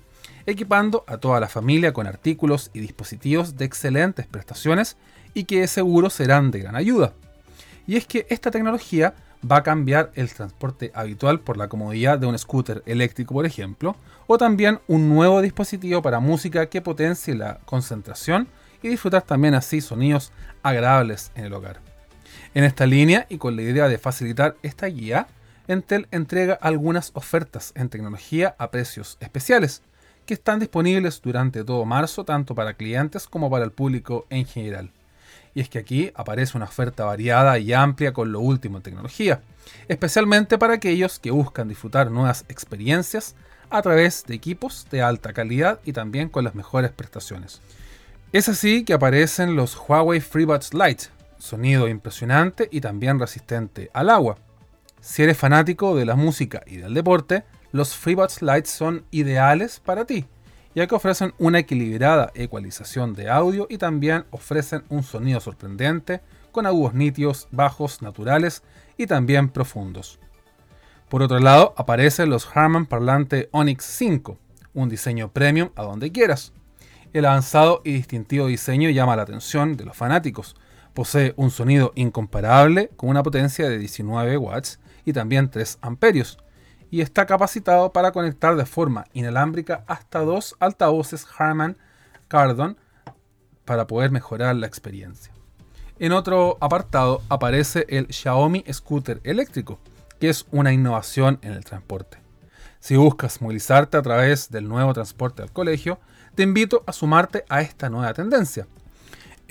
equipando 0.45 1.03
a 1.07 1.17
toda 1.17 1.39
la 1.39 1.47
familia 1.47 1.93
con 1.93 2.07
artículos 2.07 2.71
y 2.73 2.79
dispositivos 2.79 3.57
de 3.57 3.65
excelentes 3.65 4.27
prestaciones 4.27 4.97
y 5.33 5.45
que 5.45 5.67
seguro 5.67 6.09
serán 6.09 6.51
de 6.51 6.59
gran 6.59 6.75
ayuda. 6.75 7.13
Y 7.87 7.97
es 7.97 8.05
que 8.05 8.25
esta 8.29 8.51
tecnología 8.51 9.13
va 9.49 9.57
a 9.57 9.63
cambiar 9.63 10.11
el 10.15 10.31
transporte 10.31 10.91
habitual 10.93 11.39
por 11.39 11.57
la 11.57 11.67
comodidad 11.67 12.19
de 12.19 12.27
un 12.27 12.37
scooter 12.37 12.83
eléctrico, 12.85 13.33
por 13.33 13.45
ejemplo, 13.45 13.95
o 14.27 14.37
también 14.37 14.79
un 14.87 15.09
nuevo 15.09 15.41
dispositivo 15.41 16.01
para 16.01 16.19
música 16.19 16.67
que 16.67 16.81
potencie 16.81 17.35
la 17.35 17.59
concentración 17.65 18.47
y 18.83 18.89
disfrutar 18.89 19.23
también 19.23 19.55
así 19.55 19.81
sonidos 19.81 20.31
agradables 20.63 21.31
en 21.35 21.45
el 21.45 21.53
hogar. 21.53 21.79
En 22.53 22.63
esta 22.63 22.85
línea 22.85 23.25
y 23.29 23.37
con 23.37 23.55
la 23.55 23.61
idea 23.61 23.87
de 23.87 23.97
facilitar 23.97 24.55
esta 24.61 24.87
guía, 24.87 25.27
Entel 25.67 26.07
entrega 26.11 26.53
algunas 26.53 27.11
ofertas 27.13 27.71
en 27.75 27.89
tecnología 27.89 28.55
a 28.57 28.71
precios 28.71 29.17
especiales 29.21 29.81
que 30.31 30.35
están 30.35 30.61
disponibles 30.61 31.21
durante 31.21 31.61
todo 31.65 31.83
marzo 31.83 32.23
tanto 32.23 32.55
para 32.55 32.75
clientes 32.75 33.27
como 33.27 33.49
para 33.49 33.65
el 33.65 33.73
público 33.73 34.27
en 34.29 34.45
general. 34.45 34.89
Y 35.53 35.59
es 35.59 35.67
que 35.67 35.77
aquí 35.77 36.09
aparece 36.15 36.55
una 36.55 36.67
oferta 36.67 37.03
variada 37.03 37.59
y 37.59 37.73
amplia 37.73 38.13
con 38.13 38.31
lo 38.31 38.39
último 38.39 38.77
en 38.77 38.83
tecnología, 38.83 39.41
especialmente 39.89 40.57
para 40.57 40.75
aquellos 40.75 41.19
que 41.19 41.31
buscan 41.31 41.67
disfrutar 41.67 42.09
nuevas 42.11 42.45
experiencias 42.47 43.35
a 43.69 43.81
través 43.81 44.23
de 44.25 44.35
equipos 44.35 44.87
de 44.89 45.01
alta 45.01 45.33
calidad 45.33 45.81
y 45.83 45.91
también 45.91 46.29
con 46.29 46.45
las 46.45 46.55
mejores 46.55 46.91
prestaciones. 46.91 47.59
Es 48.31 48.47
así 48.47 48.85
que 48.85 48.93
aparecen 48.93 49.57
los 49.57 49.75
Huawei 49.75 50.21
FreeBuds 50.21 50.73
Lite, 50.73 51.07
sonido 51.39 51.89
impresionante 51.89 52.69
y 52.71 52.79
también 52.79 53.19
resistente 53.19 53.91
al 53.93 54.09
agua. 54.09 54.37
Si 55.01 55.23
eres 55.23 55.37
fanático 55.37 55.93
de 55.93 56.05
la 56.05 56.15
música 56.15 56.63
y 56.65 56.77
del 56.77 56.93
deporte, 56.93 57.43
los 57.71 57.95
FreeBuds 57.95 58.41
Lite 58.41 58.67
son 58.67 59.05
ideales 59.11 59.79
para 59.79 60.05
ti, 60.05 60.25
ya 60.75 60.87
que 60.87 60.95
ofrecen 60.95 61.33
una 61.37 61.59
equilibrada 61.59 62.31
ecualización 62.35 63.13
de 63.13 63.29
audio 63.29 63.67
y 63.69 63.77
también 63.77 64.25
ofrecen 64.31 64.83
un 64.89 65.03
sonido 65.03 65.39
sorprendente 65.39 66.21
con 66.51 66.65
agudos 66.65 66.93
nítidos, 66.93 67.47
bajos, 67.51 68.01
naturales 68.01 68.61
y 68.97 69.07
también 69.07 69.49
profundos. 69.49 70.19
Por 71.07 71.23
otro 71.23 71.39
lado, 71.39 71.73
aparecen 71.77 72.29
los 72.29 72.47
Harman 72.53 72.85
Parlante 72.85 73.49
Onyx 73.51 73.85
5, 73.85 74.37
un 74.73 74.89
diseño 74.89 75.31
premium 75.31 75.69
a 75.75 75.83
donde 75.83 76.11
quieras. 76.11 76.53
El 77.13 77.25
avanzado 77.25 77.81
y 77.83 77.93
distintivo 77.93 78.47
diseño 78.47 78.89
llama 78.89 79.15
la 79.15 79.23
atención 79.23 79.75
de 79.75 79.85
los 79.85 79.97
fanáticos. 79.97 80.55
Posee 80.93 81.33
un 81.37 81.51
sonido 81.51 81.91
incomparable 81.95 82.89
con 82.95 83.09
una 83.09 83.23
potencia 83.23 83.69
de 83.69 83.77
19 83.77 84.37
watts 84.37 84.79
y 85.05 85.13
también 85.13 85.49
3 85.49 85.79
amperios 85.81 86.37
y 86.91 87.01
está 87.01 87.25
capacitado 87.25 87.93
para 87.93 88.11
conectar 88.11 88.55
de 88.55 88.65
forma 88.65 89.05
inalámbrica 89.13 89.83
hasta 89.87 90.19
dos 90.19 90.55
altavoces 90.59 91.25
Harman 91.37 91.77
Kardon 92.27 92.77
para 93.65 93.87
poder 93.87 94.11
mejorar 94.11 94.55
la 94.57 94.67
experiencia. 94.67 95.33
En 95.97 96.11
otro 96.11 96.57
apartado 96.59 97.21
aparece 97.29 97.85
el 97.87 98.07
Xiaomi 98.07 98.65
Scooter 98.71 99.21
eléctrico, 99.23 99.79
que 100.19 100.29
es 100.29 100.45
una 100.51 100.73
innovación 100.73 101.39
en 101.41 101.53
el 101.53 101.63
transporte. 101.63 102.17
Si 102.79 102.95
buscas 102.97 103.41
movilizarte 103.41 103.97
a 103.97 104.01
través 104.01 104.49
del 104.49 104.67
nuevo 104.67 104.93
transporte 104.93 105.43
al 105.43 105.51
colegio, 105.51 105.99
te 106.35 106.43
invito 106.43 106.83
a 106.87 106.91
sumarte 106.91 107.45
a 107.47 107.61
esta 107.61 107.89
nueva 107.89 108.13
tendencia. 108.13 108.67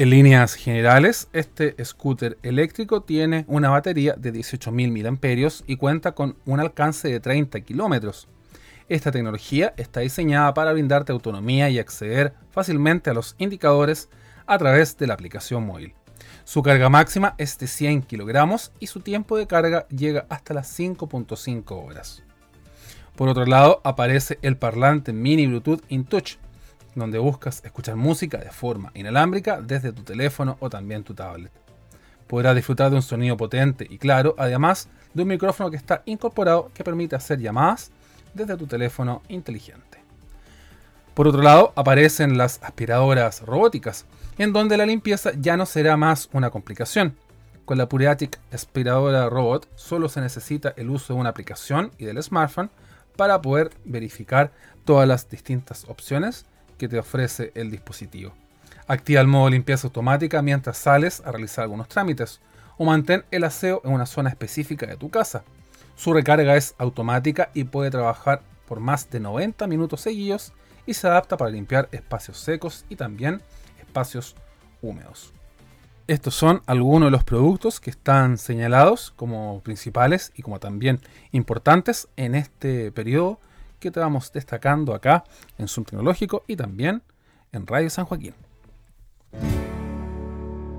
En 0.00 0.08
líneas 0.08 0.54
generales, 0.54 1.28
este 1.34 1.76
scooter 1.84 2.38
eléctrico 2.42 3.02
tiene 3.02 3.44
una 3.48 3.68
batería 3.68 4.14
de 4.16 4.32
18.000 4.32 5.10
mAh 5.10 5.64
y 5.66 5.76
cuenta 5.76 6.12
con 6.12 6.38
un 6.46 6.58
alcance 6.58 7.08
de 7.08 7.20
30 7.20 7.60
km. 7.60 8.10
Esta 8.88 9.12
tecnología 9.12 9.74
está 9.76 10.00
diseñada 10.00 10.54
para 10.54 10.72
brindarte 10.72 11.12
autonomía 11.12 11.68
y 11.68 11.78
acceder 11.78 12.32
fácilmente 12.50 13.10
a 13.10 13.12
los 13.12 13.34
indicadores 13.36 14.08
a 14.46 14.56
través 14.56 14.96
de 14.96 15.06
la 15.06 15.12
aplicación 15.12 15.66
móvil. 15.66 15.92
Su 16.44 16.62
carga 16.62 16.88
máxima 16.88 17.34
es 17.36 17.58
de 17.58 17.66
100 17.66 18.00
kg 18.00 18.56
y 18.78 18.86
su 18.86 19.00
tiempo 19.00 19.36
de 19.36 19.46
carga 19.46 19.86
llega 19.88 20.24
hasta 20.30 20.54
las 20.54 20.78
5.5 20.78 21.72
horas. 21.72 22.22
Por 23.16 23.28
otro 23.28 23.44
lado, 23.44 23.82
aparece 23.84 24.38
el 24.40 24.56
parlante 24.56 25.12
mini 25.12 25.46
Bluetooth 25.46 25.82
InTouch, 25.90 26.38
donde 26.94 27.18
buscas 27.18 27.64
escuchar 27.64 27.96
música 27.96 28.38
de 28.38 28.50
forma 28.50 28.90
inalámbrica 28.94 29.60
desde 29.60 29.92
tu 29.92 30.02
teléfono 30.02 30.56
o 30.60 30.70
también 30.70 31.04
tu 31.04 31.14
tablet. 31.14 31.52
Podrás 32.26 32.54
disfrutar 32.54 32.90
de 32.90 32.96
un 32.96 33.02
sonido 33.02 33.36
potente 33.36 33.86
y 33.88 33.98
claro, 33.98 34.34
además 34.38 34.88
de 35.14 35.22
un 35.22 35.28
micrófono 35.28 35.70
que 35.70 35.76
está 35.76 36.02
incorporado 36.06 36.70
que 36.74 36.84
permite 36.84 37.16
hacer 37.16 37.40
llamadas 37.40 37.90
desde 38.34 38.56
tu 38.56 38.66
teléfono 38.66 39.22
inteligente. 39.28 39.98
Por 41.14 41.26
otro 41.26 41.42
lado, 41.42 41.72
aparecen 41.74 42.38
las 42.38 42.62
aspiradoras 42.62 43.42
robóticas, 43.42 44.06
en 44.38 44.52
donde 44.52 44.76
la 44.76 44.86
limpieza 44.86 45.32
ya 45.38 45.56
no 45.56 45.66
será 45.66 45.96
más 45.96 46.28
una 46.32 46.50
complicación. 46.50 47.16
Con 47.64 47.78
la 47.78 47.88
Puriatic 47.88 48.38
aspiradora 48.52 49.28
robot 49.28 49.68
solo 49.74 50.08
se 50.08 50.20
necesita 50.20 50.72
el 50.76 50.90
uso 50.90 51.14
de 51.14 51.20
una 51.20 51.30
aplicación 51.30 51.92
y 51.98 52.04
del 52.04 52.22
smartphone 52.22 52.70
para 53.16 53.42
poder 53.42 53.70
verificar 53.84 54.50
todas 54.84 55.06
las 55.06 55.28
distintas 55.28 55.84
opciones 55.88 56.46
que 56.80 56.88
te 56.88 56.98
ofrece 56.98 57.52
el 57.54 57.70
dispositivo. 57.70 58.32
Activa 58.88 59.20
el 59.20 59.26
modo 59.26 59.50
limpieza 59.50 59.86
automática 59.86 60.40
mientras 60.40 60.78
sales 60.78 61.22
a 61.24 61.30
realizar 61.30 61.64
algunos 61.64 61.88
trámites 61.88 62.40
o 62.78 62.86
mantén 62.86 63.24
el 63.30 63.44
aseo 63.44 63.82
en 63.84 63.92
una 63.92 64.06
zona 64.06 64.30
específica 64.30 64.86
de 64.86 64.96
tu 64.96 65.10
casa. 65.10 65.44
Su 65.94 66.14
recarga 66.14 66.56
es 66.56 66.74
automática 66.78 67.50
y 67.52 67.64
puede 67.64 67.90
trabajar 67.90 68.40
por 68.66 68.80
más 68.80 69.10
de 69.10 69.20
90 69.20 69.66
minutos 69.66 70.00
seguidos 70.00 70.54
y 70.86 70.94
se 70.94 71.06
adapta 71.06 71.36
para 71.36 71.50
limpiar 71.50 71.90
espacios 71.92 72.38
secos 72.38 72.86
y 72.88 72.96
también 72.96 73.42
espacios 73.78 74.34
húmedos. 74.80 75.34
Estos 76.06 76.34
son 76.34 76.62
algunos 76.64 77.08
de 77.08 77.10
los 77.10 77.24
productos 77.24 77.78
que 77.78 77.90
están 77.90 78.38
señalados 78.38 79.12
como 79.14 79.60
principales 79.60 80.32
y 80.34 80.42
como 80.42 80.58
también 80.58 81.00
importantes 81.30 82.08
en 82.16 82.34
este 82.34 82.90
periodo 82.90 83.38
que 83.80 83.90
te 83.90 83.98
vamos 83.98 84.30
destacando 84.32 84.94
acá 84.94 85.24
en 85.58 85.66
Zoom 85.66 85.84
Tecnológico 85.84 86.44
y 86.46 86.54
también 86.54 87.02
en 87.50 87.66
Radio 87.66 87.90
San 87.90 88.04
Joaquín. 88.04 88.34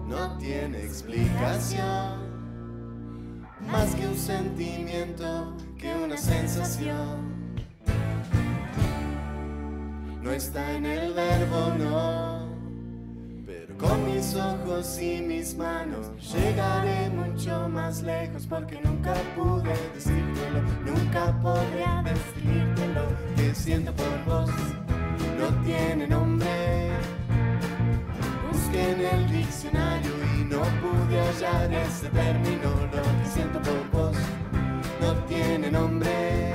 No 0.08 0.38
tiene 0.38 0.84
explicación, 0.84 2.22
más 3.68 3.96
que 3.96 4.08
un 4.08 4.18
sentimiento, 4.18 5.58
que 5.78 5.94
una 5.96 6.18
sensación. 6.18 7.32
No 10.22 10.32
está 10.32 10.72
en 10.74 10.86
el 10.86 11.14
verbo, 11.14 11.74
no 11.80 12.52
con 13.82 14.06
mis 14.06 14.36
ojos 14.36 15.00
y 15.02 15.22
mis 15.22 15.56
manos 15.56 16.12
llegaré 16.34 17.10
mucho 17.10 17.68
más 17.68 18.04
lejos 18.04 18.46
porque 18.46 18.80
nunca 18.82 19.14
pude 19.36 19.74
decírtelo, 19.96 20.62
nunca 20.86 21.36
podría 21.42 22.04
decirte 22.04 22.70
lo 22.70 22.70
siento 23.54 23.94
por 23.94 24.26
vos. 24.26 24.50
No 25.40 25.48
tiene 25.64 26.08
nombre. 26.08 26.92
Busqué 28.52 28.92
en 28.92 29.02
el 29.02 29.32
diccionario 29.32 30.12
y 30.38 30.44
no 30.46 30.62
pude 30.82 31.20
hallar 31.20 31.74
ese 31.74 32.10
término. 32.10 32.70
Lo 32.92 33.30
siento 33.30 33.60
por 33.62 33.90
vos 33.92 34.18
no 35.02 35.14
tiene 35.26 35.72
nombre. 35.72 36.54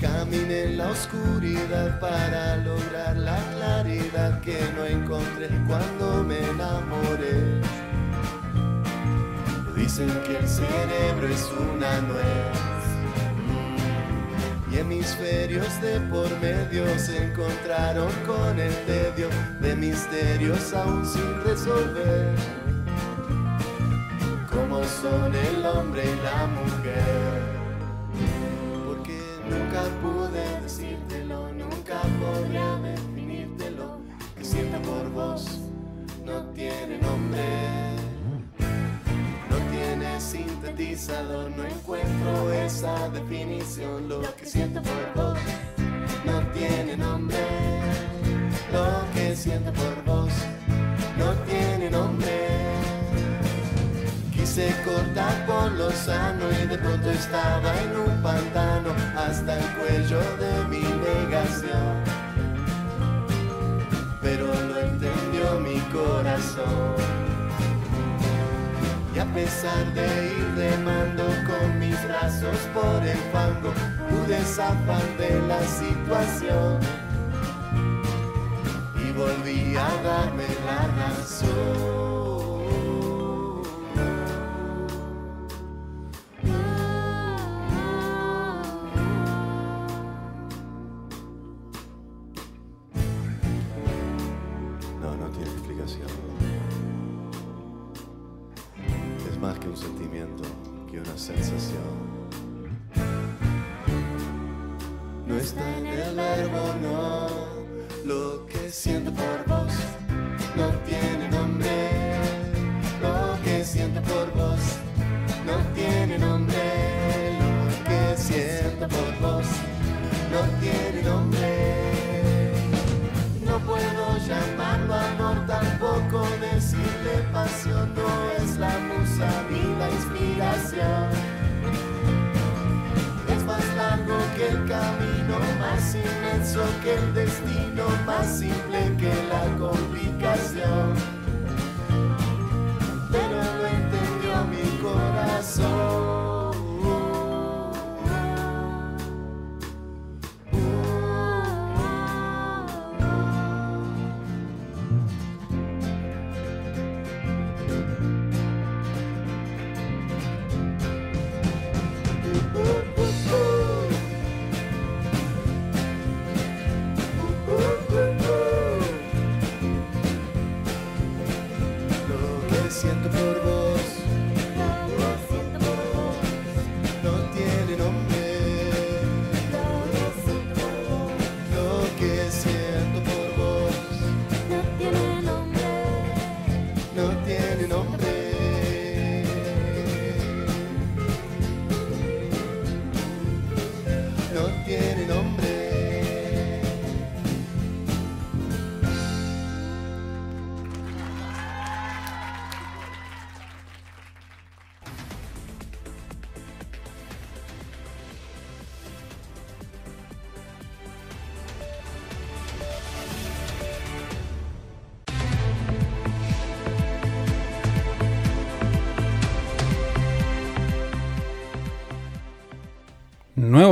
Caminé 0.00 0.64
en 0.64 0.78
la 0.78 0.88
oscuridad 0.90 2.00
para 2.00 2.56
lograr 2.56 3.16
la 3.16 3.36
claridad 3.54 4.40
que 4.40 4.58
no 4.74 4.84
encontré 4.84 5.48
cuando 5.66 6.24
me 6.24 6.38
enamoré. 6.38 7.60
Dicen 9.76 10.08
que 10.26 10.38
el 10.38 10.48
cerebro 10.48 11.28
es 11.28 11.50
una 11.52 12.00
nuez 12.02 12.67
hemisferios 14.78 15.80
de 15.80 16.00
por 16.00 16.30
medio 16.40 16.86
se 16.98 17.24
encontraron 17.24 18.10
con 18.26 18.58
el 18.58 18.74
tedio 18.86 19.28
de 19.60 19.74
misterios 19.74 20.72
aún 20.72 21.04
sin 21.04 21.42
resolver. 21.44 22.34
Como 24.50 24.82
son 24.84 25.34
el 25.34 25.66
hombre 25.66 26.04
y 26.04 26.24
la 26.24 26.46
mujer. 26.46 27.58
Nunca 29.48 29.82
pude 30.02 30.60
decírtelo, 30.62 31.52
nunca 31.52 32.02
podría 32.20 32.76
definírtelo. 32.76 33.98
Que 34.36 34.44
sienta 34.44 34.78
por 34.82 35.10
vos 35.10 35.60
no 36.24 36.42
tiene 36.54 36.98
nombre. 36.98 37.88
Tiene 39.98 40.20
sintetizador, 40.20 41.50
no 41.50 41.64
encuentro 41.64 42.52
esa 42.52 43.08
definición. 43.08 44.08
Lo 44.08 44.22
que 44.36 44.46
siento 44.46 44.80
por 44.80 45.14
vos 45.14 45.38
no 46.24 46.40
tiene 46.52 46.96
nombre. 46.96 47.36
Lo 48.72 49.12
que 49.12 49.34
siento 49.34 49.72
por 49.72 50.04
vos 50.04 50.32
no 51.18 51.32
tiene 51.46 51.90
nombre 51.90 52.48
se 54.58 54.74
corta 54.84 55.44
por 55.46 55.70
lo 55.72 55.88
sano 55.92 56.50
y 56.50 56.66
de 56.66 56.78
pronto 56.78 57.10
estaba 57.10 57.80
en 57.80 57.96
un 57.96 58.22
pantano 58.22 58.90
hasta 59.16 59.56
el 59.56 59.64
cuello 59.76 60.18
de 60.38 60.64
mi 60.68 60.80
negación. 60.80 62.17
Pesar 69.48 69.94
de 69.94 70.06
ir 70.26 70.54
remando 70.56 71.24
con 71.46 71.78
mis 71.78 71.96
brazos 72.04 72.58
por 72.74 73.02
el 73.02 73.16
fango, 73.32 73.72
pude 74.08 74.38
zafar 74.44 75.02
de 75.16 75.40
la 75.48 75.62
situación. 75.62 76.78
Y 78.94 79.10
volví 79.12 79.74
a 79.74 79.90
darme 80.02 80.44
la 80.66 80.86
razón. 80.98 82.07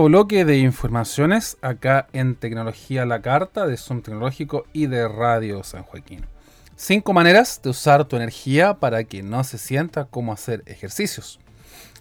Bloque 0.07 0.45
de 0.45 0.59
informaciones 0.59 1.57
acá 1.62 2.07
en 2.12 2.37
Tecnología 2.37 3.05
la 3.05 3.23
Carta 3.23 3.66
de 3.66 3.77
Zoom 3.77 4.03
Tecnológico 4.03 4.64
y 4.73 4.87
de 4.87 5.09
Radio 5.09 5.64
San 5.64 5.83
Joaquín. 5.83 6.25
Cinco 6.77 7.12
maneras 7.12 7.61
de 7.61 7.71
usar 7.71 8.05
tu 8.05 8.14
energía 8.14 8.75
para 8.75 9.03
que 9.03 9.25
no 9.25 9.42
se 9.42 9.59
sienta 9.59 10.05
como 10.05 10.33
hacer 10.33 10.62
ejercicios. 10.66 11.40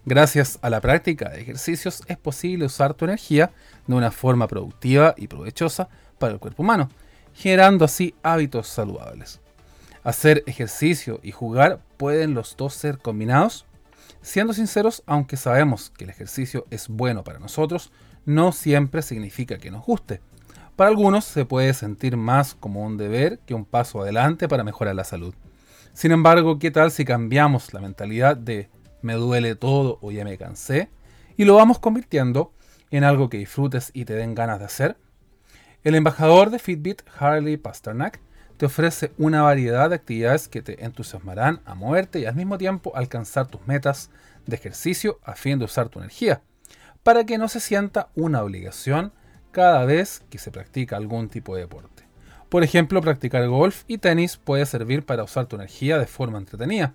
Gracias 0.05 0.59
a 0.61 0.69
la 0.69 0.81
práctica 0.81 1.29
de 1.29 1.41
ejercicios 1.41 2.03
es 2.05 2.17
posible 2.17 2.65
usar 2.65 2.93
tu 2.93 3.05
energía 3.05 3.49
de 3.87 3.95
una 3.95 4.11
forma 4.11 4.47
productiva 4.47 5.15
y 5.17 5.27
provechosa 5.27 5.89
para 6.19 6.33
el 6.33 6.39
cuerpo 6.39 6.61
humano, 6.61 6.89
generando 7.33 7.85
así 7.85 8.13
hábitos 8.21 8.67
saludables. 8.67 9.41
Hacer 10.03 10.43
ejercicio 10.45 11.19
y 11.23 11.31
jugar 11.31 11.79
pueden 11.97 12.35
los 12.35 12.55
dos 12.55 12.75
ser 12.75 12.99
combinados 12.99 13.65
Siendo 14.25 14.53
sinceros, 14.53 15.03
aunque 15.05 15.38
sabemos 15.38 15.91
que 15.91 16.03
el 16.03 16.09
ejercicio 16.09 16.65
es 16.71 16.88
bueno 16.88 17.23
para 17.23 17.38
nosotros, 17.38 17.91
no 18.25 18.53
siempre 18.53 19.03
significa 19.03 19.59
que 19.59 19.69
nos 19.69 19.85
guste. 19.85 20.19
Para 20.75 20.89
algunos 20.89 21.25
se 21.25 21.45
puede 21.45 21.75
sentir 21.75 22.17
más 22.17 22.55
como 22.55 22.83
un 22.83 22.97
deber 22.97 23.38
que 23.45 23.53
un 23.53 23.65
paso 23.65 24.01
adelante 24.01 24.47
para 24.47 24.63
mejorar 24.63 24.95
la 24.95 25.03
salud. 25.03 25.35
Sin 25.93 26.11
embargo, 26.11 26.57
¿qué 26.57 26.71
tal 26.71 26.89
si 26.89 27.05
cambiamos 27.05 27.71
la 27.71 27.81
mentalidad 27.81 28.35
de 28.35 28.67
me 29.03 29.13
duele 29.13 29.53
todo 29.53 29.99
o 30.01 30.09
ya 30.09 30.23
me 30.23 30.39
cansé 30.39 30.89
y 31.38 31.45
lo 31.45 31.53
vamos 31.53 31.77
convirtiendo 31.77 32.51
en 32.89 33.03
algo 33.03 33.29
que 33.29 33.38
disfrutes 33.38 33.91
y 33.93 34.05
te 34.05 34.15
den 34.15 34.33
ganas 34.33 34.57
de 34.57 34.65
hacer? 34.65 34.97
El 35.83 35.93
embajador 35.93 36.49
de 36.49 36.57
Fitbit, 36.57 37.03
Harley 37.19 37.57
Pasternak, 37.57 38.19
te 38.57 38.65
ofrece 38.65 39.11
una 39.17 39.41
variedad 39.41 39.89
de 39.89 39.95
actividades 39.95 40.47
que 40.47 40.61
te 40.61 40.83
entusiasmarán 40.83 41.61
a 41.65 41.75
moverte 41.75 42.19
y 42.19 42.25
al 42.25 42.35
mismo 42.35 42.57
tiempo 42.57 42.95
alcanzar 42.95 43.47
tus 43.47 43.65
metas 43.67 44.09
de 44.45 44.55
ejercicio 44.55 45.19
a 45.23 45.33
fin 45.33 45.59
de 45.59 45.65
usar 45.65 45.89
tu 45.89 45.99
energía, 45.99 46.41
para 47.03 47.25
que 47.25 47.37
no 47.37 47.47
se 47.47 47.59
sienta 47.59 48.09
una 48.15 48.43
obligación 48.43 49.11
cada 49.51 49.85
vez 49.85 50.23
que 50.29 50.37
se 50.37 50.51
practica 50.51 50.97
algún 50.97 51.29
tipo 51.29 51.55
de 51.55 51.61
deporte. 51.61 52.03
Por 52.49 52.63
ejemplo, 52.63 53.01
practicar 53.01 53.47
golf 53.47 53.83
y 53.87 53.97
tenis 53.97 54.37
puede 54.37 54.65
servir 54.65 55.05
para 55.05 55.23
usar 55.23 55.47
tu 55.47 55.55
energía 55.55 55.97
de 55.97 56.07
forma 56.07 56.37
entretenida. 56.37 56.93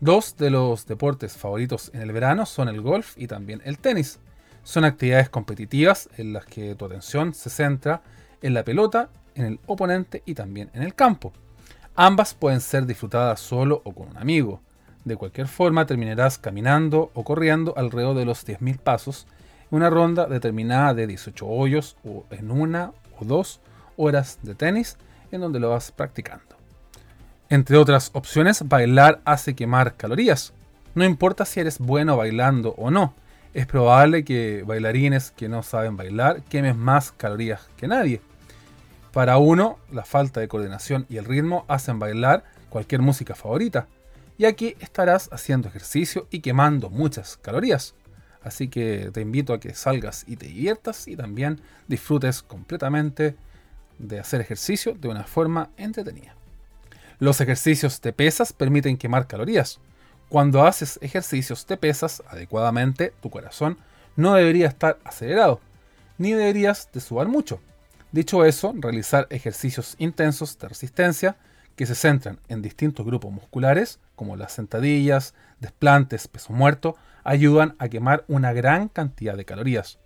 Dos 0.00 0.36
de 0.36 0.48
los 0.48 0.86
deportes 0.86 1.36
favoritos 1.36 1.90
en 1.92 2.00
el 2.00 2.12
verano 2.12 2.46
son 2.46 2.68
el 2.68 2.80
golf 2.80 3.18
y 3.18 3.26
también 3.26 3.60
el 3.64 3.78
tenis. 3.78 4.18
Son 4.62 4.84
actividades 4.84 5.28
competitivas 5.28 6.08
en 6.16 6.32
las 6.32 6.46
que 6.46 6.74
tu 6.74 6.86
atención 6.86 7.34
se 7.34 7.50
centra 7.50 8.02
en 8.40 8.54
la 8.54 8.64
pelota 8.64 9.10
en 9.34 9.44
el 9.44 9.60
oponente 9.66 10.22
y 10.26 10.34
también 10.34 10.70
en 10.74 10.82
el 10.82 10.94
campo. 10.94 11.32
Ambas 11.96 12.34
pueden 12.34 12.60
ser 12.60 12.86
disfrutadas 12.86 13.40
solo 13.40 13.82
o 13.84 13.92
con 13.92 14.08
un 14.08 14.18
amigo. 14.18 14.60
De 15.04 15.16
cualquier 15.16 15.48
forma, 15.48 15.86
terminarás 15.86 16.38
caminando 16.38 17.10
o 17.14 17.24
corriendo 17.24 17.74
alrededor 17.76 18.16
de 18.16 18.24
los 18.24 18.46
10.000 18.46 18.78
pasos 18.78 19.26
en 19.70 19.76
una 19.76 19.90
ronda 19.90 20.26
determinada 20.26 20.94
de 20.94 21.06
18 21.06 21.46
hoyos 21.46 21.96
o 22.04 22.24
en 22.30 22.50
una 22.50 22.92
o 23.18 23.24
dos 23.24 23.60
horas 23.96 24.38
de 24.42 24.54
tenis 24.54 24.96
en 25.30 25.40
donde 25.40 25.60
lo 25.60 25.70
vas 25.70 25.92
practicando. 25.92 26.56
Entre 27.48 27.76
otras 27.76 28.10
opciones, 28.14 28.66
bailar 28.68 29.20
hace 29.24 29.54
quemar 29.54 29.96
calorías. 29.96 30.52
No 30.94 31.04
importa 31.04 31.44
si 31.44 31.60
eres 31.60 31.78
bueno 31.78 32.16
bailando 32.16 32.74
o 32.76 32.90
no, 32.90 33.14
es 33.52 33.66
probable 33.66 34.24
que 34.24 34.62
bailarines 34.64 35.32
que 35.32 35.48
no 35.48 35.62
saben 35.62 35.96
bailar 35.96 36.42
quemen 36.42 36.78
más 36.78 37.10
calorías 37.10 37.68
que 37.76 37.88
nadie. 37.88 38.20
Para 39.12 39.38
uno, 39.38 39.78
la 39.90 40.04
falta 40.04 40.38
de 40.38 40.46
coordinación 40.46 41.04
y 41.08 41.16
el 41.16 41.24
ritmo 41.24 41.64
hacen 41.66 41.98
bailar 41.98 42.44
cualquier 42.68 43.02
música 43.02 43.34
favorita. 43.34 43.88
Y 44.38 44.44
aquí 44.44 44.76
estarás 44.78 45.28
haciendo 45.32 45.68
ejercicio 45.68 46.28
y 46.30 46.40
quemando 46.40 46.90
muchas 46.90 47.36
calorías. 47.36 47.94
Así 48.42 48.68
que 48.68 49.10
te 49.12 49.20
invito 49.20 49.52
a 49.52 49.60
que 49.60 49.74
salgas 49.74 50.24
y 50.28 50.36
te 50.36 50.46
diviertas 50.46 51.08
y 51.08 51.16
también 51.16 51.60
disfrutes 51.88 52.42
completamente 52.42 53.36
de 53.98 54.20
hacer 54.20 54.40
ejercicio 54.40 54.94
de 54.94 55.08
una 55.08 55.24
forma 55.24 55.70
entretenida. 55.76 56.36
Los 57.18 57.40
ejercicios 57.40 58.00
de 58.00 58.12
pesas 58.12 58.52
permiten 58.52 58.96
quemar 58.96 59.26
calorías. 59.26 59.80
Cuando 60.28 60.64
haces 60.64 60.98
ejercicios 61.02 61.66
de 61.66 61.76
pesas 61.76 62.22
adecuadamente, 62.28 63.12
tu 63.20 63.28
corazón 63.28 63.76
no 64.16 64.34
debería 64.34 64.68
estar 64.68 64.98
acelerado, 65.04 65.60
ni 66.16 66.32
deberías 66.32 66.88
de 66.92 67.00
sudar 67.00 67.26
mucho. 67.26 67.60
Dicho 68.12 68.44
eso, 68.44 68.74
realizar 68.76 69.26
ejercicios 69.30 69.94
intensos 69.98 70.58
de 70.58 70.68
resistencia 70.68 71.36
que 71.76 71.86
se 71.86 71.94
centran 71.94 72.40
en 72.48 72.60
distintos 72.60 73.06
grupos 73.06 73.32
musculares, 73.32 74.00
como 74.16 74.36
las 74.36 74.52
sentadillas, 74.52 75.34
desplantes, 75.60 76.26
peso 76.28 76.52
muerto, 76.52 76.96
ayudan 77.24 77.76
a 77.78 77.88
quemar 77.88 78.24
una 78.26 78.52
gran 78.52 78.88
cantidad 78.88 79.36
de 79.36 79.44
calorías. 79.44 79.98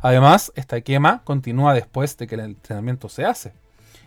Además, 0.00 0.52
esta 0.56 0.80
quema 0.80 1.22
continúa 1.24 1.74
después 1.74 2.16
de 2.18 2.26
que 2.26 2.34
el 2.34 2.40
entrenamiento 2.42 3.08
se 3.08 3.24
hace. 3.24 3.52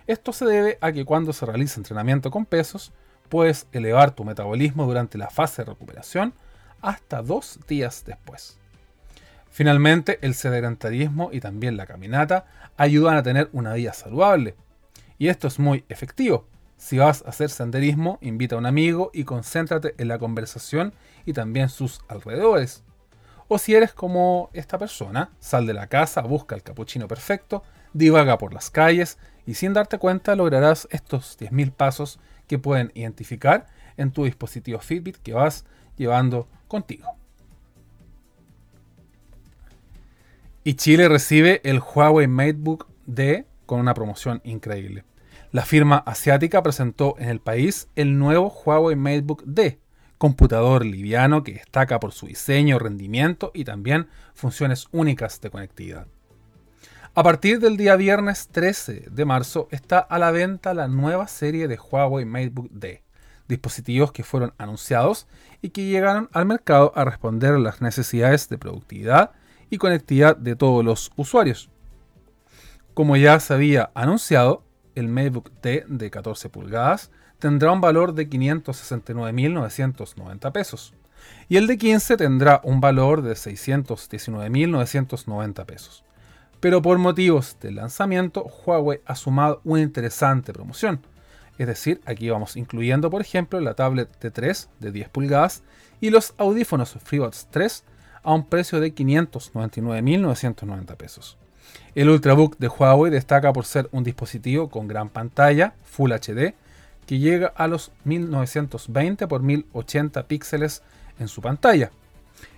Esto 0.07 0.33
se 0.33 0.45
debe 0.45 0.77
a 0.81 0.91
que 0.91 1.05
cuando 1.05 1.33
se 1.33 1.45
realiza 1.45 1.79
entrenamiento 1.79 2.31
con 2.31 2.45
pesos, 2.45 2.91
puedes 3.29 3.67
elevar 3.71 4.11
tu 4.11 4.23
metabolismo 4.23 4.85
durante 4.85 5.17
la 5.17 5.29
fase 5.29 5.63
de 5.63 5.71
recuperación 5.71 6.33
hasta 6.81 7.21
dos 7.21 7.59
días 7.67 8.03
después. 8.05 8.57
Finalmente, 9.57 10.19
el 10.21 10.35
sedentarismo 10.35 11.31
y 11.33 11.39
también 11.39 11.77
la 11.77 11.87
caminata 11.87 12.45
ayudan 12.77 13.17
a 13.17 13.23
tener 13.23 13.49
una 13.53 13.73
vida 13.73 13.91
saludable. 13.91 14.55
Y 15.17 15.29
esto 15.29 15.47
es 15.47 15.57
muy 15.57 15.83
efectivo, 15.89 16.45
Si 16.77 16.99
vas 16.99 17.23
a 17.25 17.29
hacer 17.29 17.49
senderismo, 17.49 18.19
invita 18.21 18.53
a 18.53 18.59
un 18.59 18.67
amigo 18.67 19.09
y 19.15 19.23
concéntrate 19.23 19.95
en 19.97 20.09
la 20.09 20.19
conversación 20.19 20.93
y 21.25 21.33
también 21.33 21.69
sus 21.69 22.01
alrededores. 22.07 22.83
O 23.47 23.57
si 23.57 23.73
eres 23.73 23.93
como 23.93 24.51
esta 24.53 24.77
persona, 24.77 25.31
sal 25.39 25.65
de 25.65 25.73
la 25.73 25.87
casa, 25.87 26.21
busca 26.21 26.53
el 26.53 26.61
capuchino 26.61 27.07
perfecto, 27.07 27.63
divaga 27.93 28.37
por 28.37 28.53
las 28.53 28.69
calles 28.69 29.17
y 29.47 29.55
sin 29.55 29.73
darte 29.73 29.97
cuenta 29.97 30.35
lograrás 30.35 30.87
estos 30.91 31.35
10.000 31.39 31.71
pasos 31.71 32.19
que 32.45 32.59
pueden 32.59 32.91
identificar 32.93 33.65
en 33.97 34.11
tu 34.11 34.25
dispositivo 34.25 34.77
Fitbit 34.77 35.17
que 35.17 35.33
vas 35.33 35.65
llevando 35.97 36.47
contigo. 36.67 37.17
Y 40.67 40.73
Chile 40.73 41.07
recibe 41.07 41.61
el 41.63 41.79
Huawei 41.79 42.27
MateBook 42.27 42.89
D 43.05 43.45
con 43.65 43.79
una 43.79 43.93
promoción 43.93 44.41
increíble. 44.43 45.05
La 45.53 45.63
firma 45.63 45.95
asiática 45.99 46.61
presentó 46.61 47.15
en 47.19 47.29
el 47.29 47.39
país 47.39 47.87
el 47.95 48.19
nuevo 48.19 48.49
Huawei 48.49 48.97
MateBook 48.97 49.43
D, 49.45 49.79
computador 50.17 50.85
liviano 50.85 51.41
que 51.41 51.53
destaca 51.53 52.01
por 52.01 52.11
su 52.11 52.27
diseño, 52.27 52.79
rendimiento 52.79 53.51
y 53.53 53.63
también 53.63 54.09
funciones 54.33 54.87
únicas 54.91 55.39
de 55.39 55.49
conectividad. 55.51 56.07
A 57.15 57.23
partir 57.23 57.61
del 57.61 57.77
día 57.77 57.95
viernes 57.95 58.49
13 58.49 59.05
de 59.09 59.23
marzo 59.23 59.69
está 59.71 59.99
a 59.99 60.19
la 60.19 60.31
venta 60.31 60.73
la 60.73 60.89
nueva 60.89 61.29
serie 61.29 61.69
de 61.69 61.79
Huawei 61.79 62.25
MateBook 62.25 62.71
D, 62.71 63.03
dispositivos 63.47 64.11
que 64.11 64.25
fueron 64.25 64.53
anunciados 64.57 65.27
y 65.61 65.69
que 65.69 65.85
llegaron 65.85 66.27
al 66.33 66.45
mercado 66.45 66.91
a 66.93 67.05
responder 67.05 67.53
a 67.53 67.59
las 67.59 67.79
necesidades 67.79 68.49
de 68.49 68.57
productividad 68.57 69.31
y 69.69 69.77
conectividad 69.77 70.35
de 70.35 70.55
todos 70.55 70.83
los 70.83 71.11
usuarios. 71.15 71.69
Como 72.93 73.15
ya 73.15 73.39
se 73.39 73.53
había 73.53 73.91
anunciado, 73.93 74.63
el 74.95 75.07
MateBook 75.07 75.51
D 75.61 75.85
de 75.87 76.09
14 76.09 76.49
pulgadas 76.49 77.11
tendrá 77.39 77.71
un 77.71 77.79
valor 77.81 78.13
de 78.13 78.29
569.990 78.29 80.51
pesos 80.51 80.93
y 81.49 81.57
el 81.57 81.67
de 81.67 81.77
15 81.77 82.15
tendrá 82.17 82.61
un 82.63 82.81
valor 82.81 83.21
de 83.21 83.33
619.990 83.33 85.65
pesos. 85.65 86.03
Pero 86.59 86.81
por 86.81 86.97
motivos 86.97 87.55
del 87.61 87.75
lanzamiento, 87.75 88.43
Huawei 88.43 89.01
ha 89.05 89.15
sumado 89.15 89.61
una 89.63 89.81
interesante 89.81 90.51
promoción. 90.51 91.05
Es 91.57 91.67
decir, 91.67 92.01
aquí 92.05 92.29
vamos 92.29 92.57
incluyendo, 92.57 93.09
por 93.09 93.21
ejemplo, 93.21 93.59
la 93.59 93.73
tablet 93.75 94.09
T3 94.19 94.67
de 94.79 94.91
10 94.91 95.09
pulgadas 95.09 95.63
y 96.01 96.09
los 96.09 96.33
audífonos 96.37 96.97
FreeBuds 97.03 97.47
3 97.51 97.85
a 98.27 98.33
un 98.33 98.43
precio 98.43 98.79
de 98.81 98.93
599.990 98.93 100.97
pesos. 100.97 101.37
El 101.95 102.09
Ultrabook 102.09 102.57
de 102.57 102.67
Huawei 102.67 103.09
destaca 103.09 103.53
por 103.53 103.63
ser 103.63 103.87
un 103.93 104.03
dispositivo 104.03 104.69
con 104.69 104.89
gran 104.89 105.07
pantalla, 105.07 105.75
Full 105.85 106.11
HD, 106.11 106.53
que 107.05 107.19
llega 107.19 107.53
a 107.55 107.69
los 107.69 107.93
1920 108.03 109.23
x 109.23 109.39
1080 109.39 110.27
píxeles 110.27 110.83
en 111.19 111.29
su 111.29 111.41
pantalla. 111.41 111.91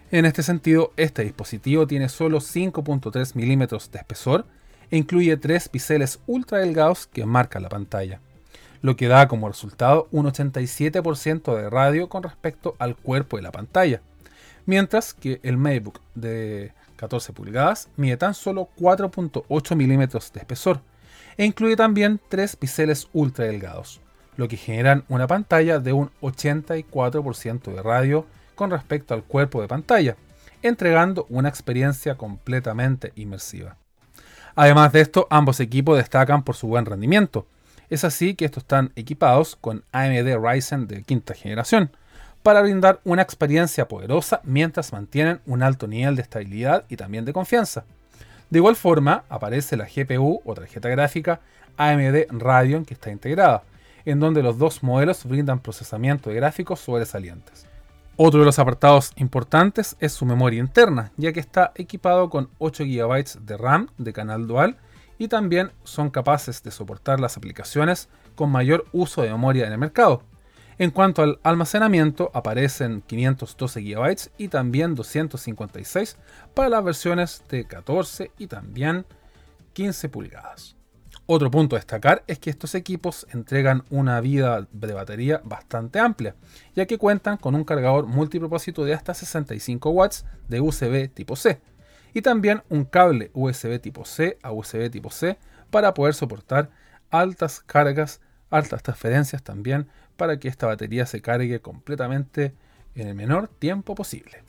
En 0.09 0.25
este 0.25 0.41
sentido, 0.41 0.91
este 0.97 1.23
dispositivo 1.23 1.85
tiene 1.85 2.09
solo 2.09 2.39
5.3 2.39 3.35
milímetros 3.35 3.91
de 3.91 3.99
espesor 3.99 4.47
e 4.89 4.97
incluye 4.97 5.37
tres 5.37 5.69
biseles 5.71 6.19
ultra 6.25 6.57
delgados 6.57 7.05
que 7.05 7.27
marcan 7.27 7.61
la 7.61 7.69
pantalla, 7.69 8.21
lo 8.81 8.95
que 8.95 9.07
da 9.07 9.27
como 9.27 9.47
resultado 9.47 10.07
un 10.09 10.25
87% 10.25 11.55
de 11.55 11.69
radio 11.69 12.09
con 12.09 12.23
respecto 12.23 12.75
al 12.79 12.95
cuerpo 12.95 13.37
de 13.37 13.43
la 13.43 13.51
pantalla, 13.51 14.01
mientras 14.69 15.15
que 15.15 15.39
el 15.41 15.57
MacBook 15.57 15.99
de 16.13 16.73
14 16.95 17.33
pulgadas 17.33 17.89
mide 17.97 18.17
tan 18.17 18.35
solo 18.35 18.69
4.8 18.79 19.75
milímetros 19.75 20.31
de 20.31 20.41
espesor 20.41 20.81
e 21.37 21.45
incluye 21.45 21.75
también 21.75 22.21
tres 22.29 22.55
biseles 22.59 23.09
ultra 23.11 23.45
delgados, 23.45 23.99
lo 24.37 24.47
que 24.47 24.57
generan 24.57 25.05
una 25.09 25.25
pantalla 25.25 25.79
de 25.79 25.91
un 25.91 26.11
84% 26.21 27.73
de 27.73 27.81
radio 27.81 28.27
con 28.53 28.69
respecto 28.69 29.15
al 29.15 29.23
cuerpo 29.23 29.59
de 29.59 29.67
pantalla, 29.67 30.17
entregando 30.61 31.25
una 31.29 31.49
experiencia 31.49 32.15
completamente 32.15 33.11
inmersiva. 33.15 33.75
Además 34.53 34.91
de 34.91 35.01
esto, 35.01 35.25
ambos 35.31 35.59
equipos 35.61 35.97
destacan 35.97 36.43
por 36.43 36.55
su 36.55 36.67
buen 36.67 36.85
rendimiento. 36.85 37.47
Es 37.89 38.03
así 38.03 38.35
que 38.35 38.45
estos 38.45 38.61
están 38.61 38.91
equipados 38.95 39.55
con 39.55 39.83
AMD 39.93 40.37
Ryzen 40.39 40.85
de 40.85 41.01
quinta 41.01 41.33
generación, 41.33 41.89
para 42.43 42.61
brindar 42.61 42.99
una 43.03 43.21
experiencia 43.21 43.87
poderosa 43.87 44.41
mientras 44.43 44.93
mantienen 44.93 45.41
un 45.45 45.63
alto 45.63 45.87
nivel 45.87 46.15
de 46.15 46.21
estabilidad 46.21 46.85
y 46.89 46.95
también 46.95 47.25
de 47.25 47.33
confianza. 47.33 47.85
De 48.49 48.59
igual 48.59 48.75
forma, 48.75 49.23
aparece 49.29 49.77
la 49.77 49.85
GPU 49.85 50.41
o 50.43 50.53
tarjeta 50.55 50.89
gráfica 50.89 51.41
AMD 51.77 52.25
Radeon 52.31 52.85
que 52.85 52.93
está 52.93 53.11
integrada, 53.11 53.63
en 54.05 54.19
donde 54.19 54.41
los 54.41 54.57
dos 54.57 54.81
modelos 54.81 55.25
brindan 55.25 55.59
procesamiento 55.59 56.29
de 56.29 56.37
gráficos 56.37 56.79
sobresalientes. 56.79 57.67
Otro 58.15 58.41
de 58.41 58.45
los 58.45 58.59
apartados 58.59 59.13
importantes 59.15 59.95
es 59.99 60.11
su 60.11 60.25
memoria 60.25 60.59
interna, 60.59 61.11
ya 61.15 61.31
que 61.31 61.39
está 61.39 61.71
equipado 61.75 62.29
con 62.29 62.49
8 62.57 62.83
GB 62.83 63.45
de 63.45 63.57
RAM 63.57 63.87
de 63.97 64.11
canal 64.11 64.45
dual 64.45 64.77
y 65.17 65.27
también 65.27 65.71
son 65.83 66.09
capaces 66.09 66.61
de 66.63 66.71
soportar 66.71 67.19
las 67.19 67.37
aplicaciones 67.37 68.09
con 68.35 68.49
mayor 68.49 68.85
uso 68.91 69.21
de 69.21 69.29
memoria 69.29 69.67
en 69.67 69.73
el 69.73 69.77
mercado. 69.77 70.23
En 70.79 70.91
cuanto 70.91 71.21
al 71.21 71.39
almacenamiento, 71.43 72.31
aparecen 72.33 73.01
512 73.01 73.81
GB 73.81 74.31
y 74.37 74.47
también 74.47 74.95
256 74.95 76.15
para 76.53 76.69
las 76.69 76.83
versiones 76.85 77.43
de 77.49 77.65
14 77.65 78.31
y 78.37 78.47
también 78.47 79.05
15 79.73 80.07
pulgadas. 80.07 80.77
Otro 81.25 81.51
punto 81.51 81.75
a 81.75 81.79
destacar 81.79 82.23
es 82.27 82.39
que 82.39 82.49
estos 82.49 82.75
equipos 82.75 83.27
entregan 83.33 83.83
una 83.89 84.21
vida 84.21 84.69
de 84.71 84.93
batería 84.93 85.41
bastante 85.43 85.99
amplia, 85.99 86.35
ya 86.73 86.85
que 86.85 86.97
cuentan 86.97 87.35
con 87.35 87.55
un 87.55 87.65
cargador 87.65 88.07
multipropósito 88.07 88.85
de 88.85 88.93
hasta 88.93 89.13
65 89.13 89.89
watts 89.89 90.25
de 90.47 90.61
USB 90.61 91.13
tipo 91.13 91.35
C 91.35 91.59
y 92.13 92.21
también 92.21 92.63
un 92.69 92.85
cable 92.85 93.31
USB 93.33 93.81
tipo 93.81 94.05
C 94.05 94.37
a 94.41 94.53
USB 94.53 94.89
tipo 94.89 95.11
C 95.11 95.37
para 95.71 95.93
poder 95.93 96.13
soportar 96.13 96.69
altas 97.09 97.59
cargas, 97.59 98.21
altas 98.49 98.81
transferencias 98.81 99.43
también 99.43 99.89
para 100.19 100.37
que 100.37 100.49
esta 100.49 100.67
batería 100.67 101.07
se 101.07 101.21
cargue 101.21 101.61
completamente 101.61 102.53
en 102.93 103.07
el 103.07 103.15
menor 103.15 103.47
tiempo 103.47 103.95
posible. 103.95 104.43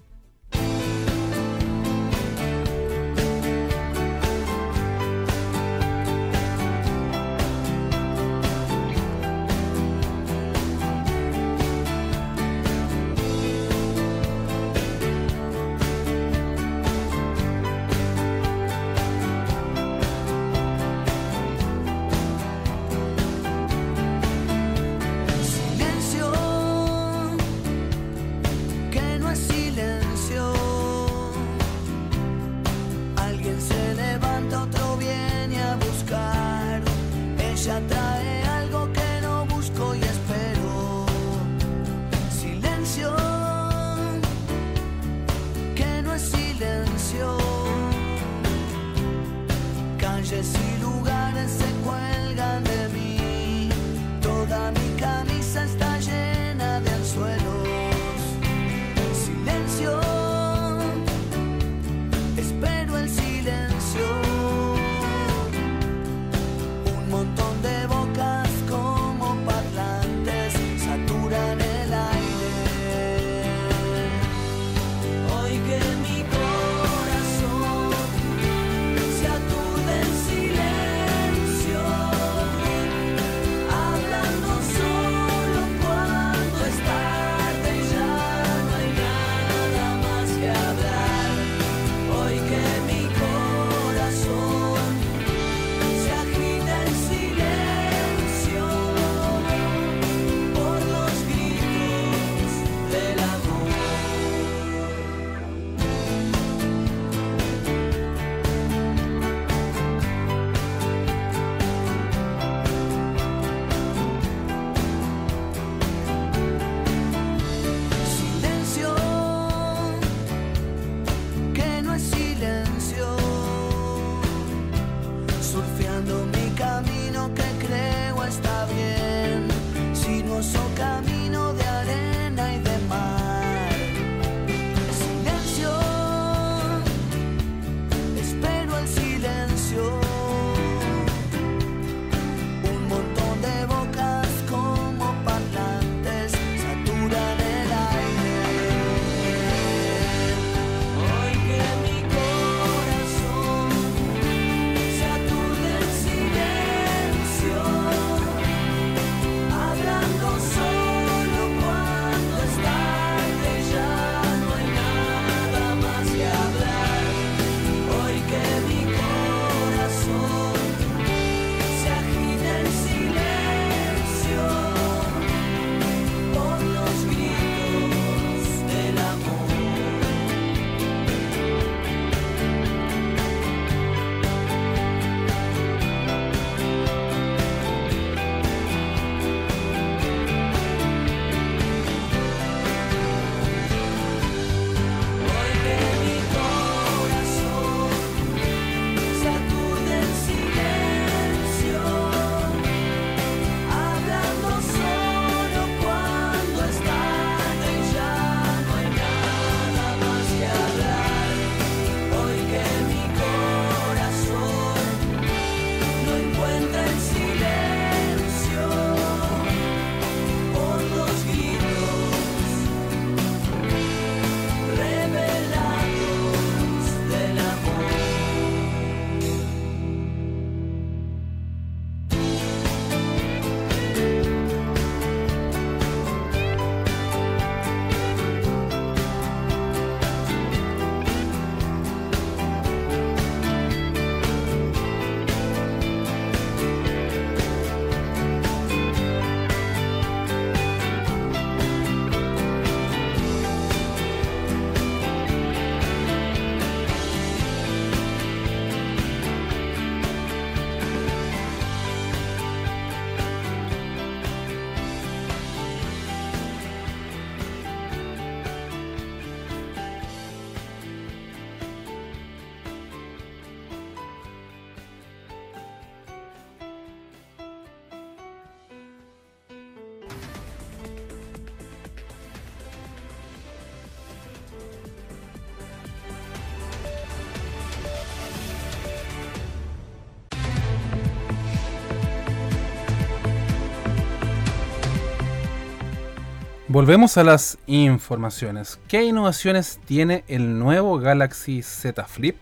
Volvemos 296.72 297.16
a 297.16 297.24
las 297.24 297.58
informaciones. 297.66 298.78
¿Qué 298.86 299.02
innovaciones 299.02 299.80
tiene 299.86 300.22
el 300.28 300.56
nuevo 300.56 301.00
Galaxy 301.00 301.62
Z 301.62 302.04
Flip? 302.04 302.36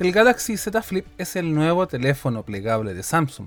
El 0.00 0.10
Galaxy 0.10 0.56
Z 0.56 0.82
Flip 0.82 1.06
es 1.18 1.36
el 1.36 1.54
nuevo 1.54 1.86
teléfono 1.86 2.42
plegable 2.42 2.94
de 2.94 3.04
Samsung 3.04 3.46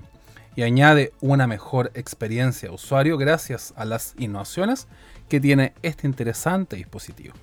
y 0.56 0.62
añade 0.62 1.12
una 1.20 1.46
mejor 1.46 1.90
experiencia 1.92 2.70
de 2.70 2.74
usuario 2.74 3.18
gracias 3.18 3.74
a 3.76 3.84
las 3.84 4.14
innovaciones 4.16 4.88
que 5.28 5.40
tiene 5.40 5.74
este 5.82 6.06
interesante 6.06 6.76
dispositivo. 6.76 7.34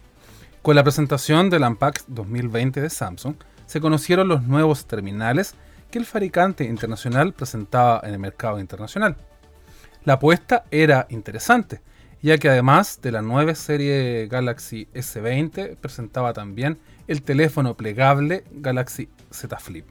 Con 0.64 0.76
la 0.76 0.82
presentación 0.82 1.52
del 1.52 1.66
Unpacked 1.66 2.06
2020 2.08 2.82
de 2.82 2.90
Samsung, 2.90 3.36
se 3.68 3.80
conocieron 3.80 4.28
los 4.28 4.42
nuevos 4.42 4.88
terminales 4.88 5.54
que 5.92 6.00
el 6.00 6.06
fabricante 6.08 6.64
internacional 6.64 7.32
presentaba 7.32 8.02
en 8.04 8.14
el 8.14 8.20
mercado 8.20 8.60
internacional. 8.60 9.18
La 10.04 10.14
apuesta 10.14 10.64
era 10.72 11.06
interesante, 11.12 11.82
ya 12.26 12.40
que 12.40 12.50
además 12.50 13.02
de 13.04 13.12
la 13.12 13.22
nueva 13.22 13.54
serie 13.54 14.26
Galaxy 14.26 14.88
S20 14.96 15.76
presentaba 15.76 16.34
también 16.34 16.80
el 17.08 17.22
teléfono 17.22 17.78
plegable 17.78 18.44
Galaxy 18.52 19.10
Z 19.30 19.60
Flip, 19.60 19.86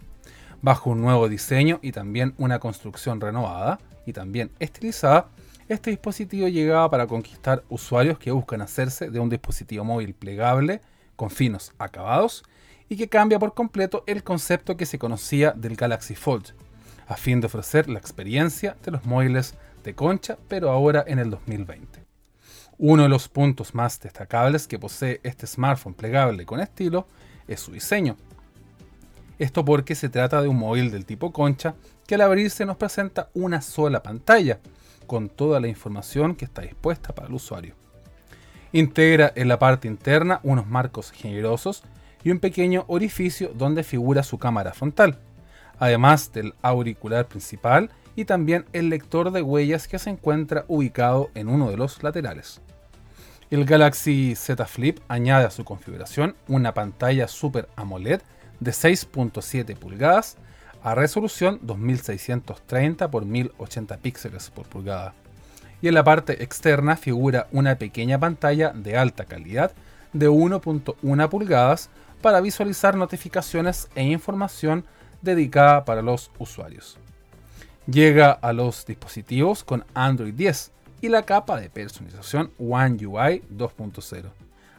bajo 0.60 0.90
un 0.90 1.00
nuevo 1.00 1.28
diseño 1.28 1.78
y 1.80 1.92
también 1.92 2.34
una 2.36 2.58
construcción 2.58 3.20
renovada 3.20 3.78
y 4.04 4.12
también 4.12 4.50
estilizada. 4.58 5.28
Este 5.68 5.90
dispositivo 5.90 6.48
llegaba 6.48 6.90
para 6.90 7.06
conquistar 7.06 7.62
usuarios 7.68 8.18
que 8.18 8.32
buscan 8.32 8.62
hacerse 8.62 9.10
de 9.10 9.20
un 9.20 9.30
dispositivo 9.30 9.84
móvil 9.84 10.12
plegable 10.12 10.80
con 11.14 11.30
finos 11.30 11.72
acabados 11.78 12.42
y 12.88 12.96
que 12.96 13.08
cambia 13.08 13.38
por 13.38 13.54
completo 13.54 14.02
el 14.08 14.24
concepto 14.24 14.76
que 14.76 14.86
se 14.86 14.98
conocía 14.98 15.52
del 15.52 15.76
Galaxy 15.76 16.16
Fold, 16.16 16.46
a 17.06 17.16
fin 17.16 17.40
de 17.40 17.46
ofrecer 17.46 17.88
la 17.88 18.00
experiencia 18.00 18.76
de 18.84 18.90
los 18.90 19.04
móviles 19.04 19.54
de 19.84 19.94
concha, 19.94 20.36
pero 20.48 20.72
ahora 20.72 21.04
en 21.06 21.20
el 21.20 21.30
2020. 21.30 22.03
Uno 22.86 23.04
de 23.04 23.08
los 23.08 23.30
puntos 23.30 23.74
más 23.74 23.98
destacables 23.98 24.68
que 24.68 24.78
posee 24.78 25.18
este 25.22 25.46
smartphone 25.46 25.94
plegable 25.94 26.44
con 26.44 26.60
estilo 26.60 27.06
es 27.48 27.60
su 27.60 27.72
diseño. 27.72 28.18
Esto 29.38 29.64
porque 29.64 29.94
se 29.94 30.10
trata 30.10 30.42
de 30.42 30.48
un 30.48 30.58
móvil 30.58 30.90
del 30.90 31.06
tipo 31.06 31.32
concha 31.32 31.76
que 32.06 32.16
al 32.16 32.20
abrirse 32.20 32.66
nos 32.66 32.76
presenta 32.76 33.30
una 33.32 33.62
sola 33.62 34.02
pantalla, 34.02 34.58
con 35.06 35.30
toda 35.30 35.60
la 35.60 35.68
información 35.68 36.34
que 36.34 36.44
está 36.44 36.60
dispuesta 36.60 37.14
para 37.14 37.28
el 37.28 37.32
usuario. 37.32 37.74
Integra 38.72 39.32
en 39.34 39.48
la 39.48 39.58
parte 39.58 39.88
interna 39.88 40.40
unos 40.42 40.66
marcos 40.66 41.10
generosos 41.10 41.84
y 42.22 42.32
un 42.32 42.38
pequeño 42.38 42.84
orificio 42.88 43.50
donde 43.54 43.82
figura 43.82 44.22
su 44.22 44.36
cámara 44.36 44.74
frontal, 44.74 45.18
además 45.78 46.34
del 46.34 46.52
auricular 46.60 47.28
principal 47.28 47.88
y 48.14 48.26
también 48.26 48.66
el 48.74 48.90
lector 48.90 49.30
de 49.30 49.40
huellas 49.40 49.88
que 49.88 49.98
se 49.98 50.10
encuentra 50.10 50.66
ubicado 50.68 51.30
en 51.34 51.48
uno 51.48 51.70
de 51.70 51.78
los 51.78 52.02
laterales. 52.02 52.60
El 53.50 53.66
Galaxy 53.66 54.34
Z 54.36 54.64
Flip 54.64 54.98
añade 55.06 55.44
a 55.44 55.50
su 55.50 55.64
configuración 55.64 56.34
una 56.48 56.72
pantalla 56.72 57.28
Super 57.28 57.68
AMOLED 57.76 58.22
de 58.60 58.70
6.7 58.70 59.76
pulgadas 59.76 60.38
a 60.82 60.94
resolución 60.94 61.58
2630 61.62 63.04
x 63.04 63.22
1080 63.22 63.96
píxeles 63.98 64.50
por 64.50 64.66
pulgada. 64.66 65.12
Y 65.82 65.88
en 65.88 65.94
la 65.94 66.04
parte 66.04 66.42
externa 66.42 66.96
figura 66.96 67.46
una 67.52 67.76
pequeña 67.76 68.18
pantalla 68.18 68.70
de 68.70 68.96
alta 68.96 69.26
calidad 69.26 69.72
de 70.14 70.30
1.1 70.30 71.28
pulgadas 71.28 71.90
para 72.22 72.40
visualizar 72.40 72.96
notificaciones 72.96 73.88
e 73.94 74.04
información 74.04 74.86
dedicada 75.20 75.84
para 75.84 76.00
los 76.00 76.30
usuarios. 76.38 76.96
Llega 77.86 78.32
a 78.32 78.54
los 78.54 78.86
dispositivos 78.86 79.64
con 79.64 79.84
Android 79.92 80.32
10 80.32 80.70
y 81.04 81.10
la 81.10 81.26
capa 81.26 81.60
de 81.60 81.68
personalización 81.68 82.50
One 82.58 82.94
UI 83.06 83.42
2.0. 83.54 84.24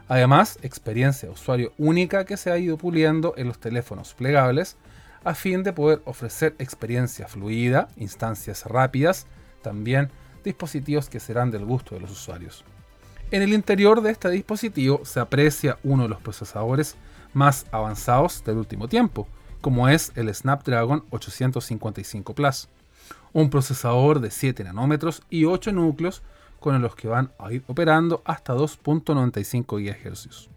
Además, 0.07 0.57
experiencia 0.63 1.30
de 1.30 1.36
usuario 1.36 1.71
única 1.78 2.26
que 2.26 2.36
se 2.36 2.49
ha 2.49 2.57
ido 2.57 2.78
puliendo 2.78 3.36
en 3.38 3.47
los 3.47 3.59
teléfonos 3.59 4.15
plegables 4.15 4.76
a 5.23 5.36
fin 5.36 5.61
de 5.61 5.71
poder 5.71 6.01
ofrecer 6.05 6.55
experiencia 6.57 7.28
fluida, 7.28 7.89
instancias 7.97 8.65
rápidas, 8.65 9.28
también 9.61 10.09
dispositivos 10.43 11.09
que 11.09 11.19
serán 11.19 11.51
del 11.51 11.63
gusto 11.63 11.93
de 11.93 12.01
los 12.01 12.09
usuarios. 12.09 12.65
En 13.30 13.43
el 13.43 13.53
interior 13.53 14.01
de 14.01 14.09
este 14.09 14.32
dispositivo 14.32 15.01
se 15.05 15.19
aprecia 15.19 15.78
uno 15.84 16.03
de 16.03 16.09
los 16.09 16.21
procesadores 16.21 16.95
más 17.34 17.67
avanzados 17.71 18.43
del 18.43 18.57
último 18.57 18.88
tiempo, 18.88 19.28
como 19.61 19.89
es 19.89 20.11
el 20.15 20.34
Snapdragon 20.34 21.03
855 21.11 22.34
Plus 22.34 22.67
un 23.36 23.50
procesador 23.50 24.22
de 24.22 24.32
7 24.32 24.64
nanómetros 24.64 25.22
y 25.30 25.44
8 25.44 25.74
núcleos 25.74 26.24
con 26.62 26.82
los 26.82 26.96
que 26.96 27.10
van 27.10 27.34
a 27.38 27.52
ir 27.52 27.66
operando 27.68 28.22
hasta 28.24 28.56
2.95 28.56 29.84
GHz. 29.84 30.48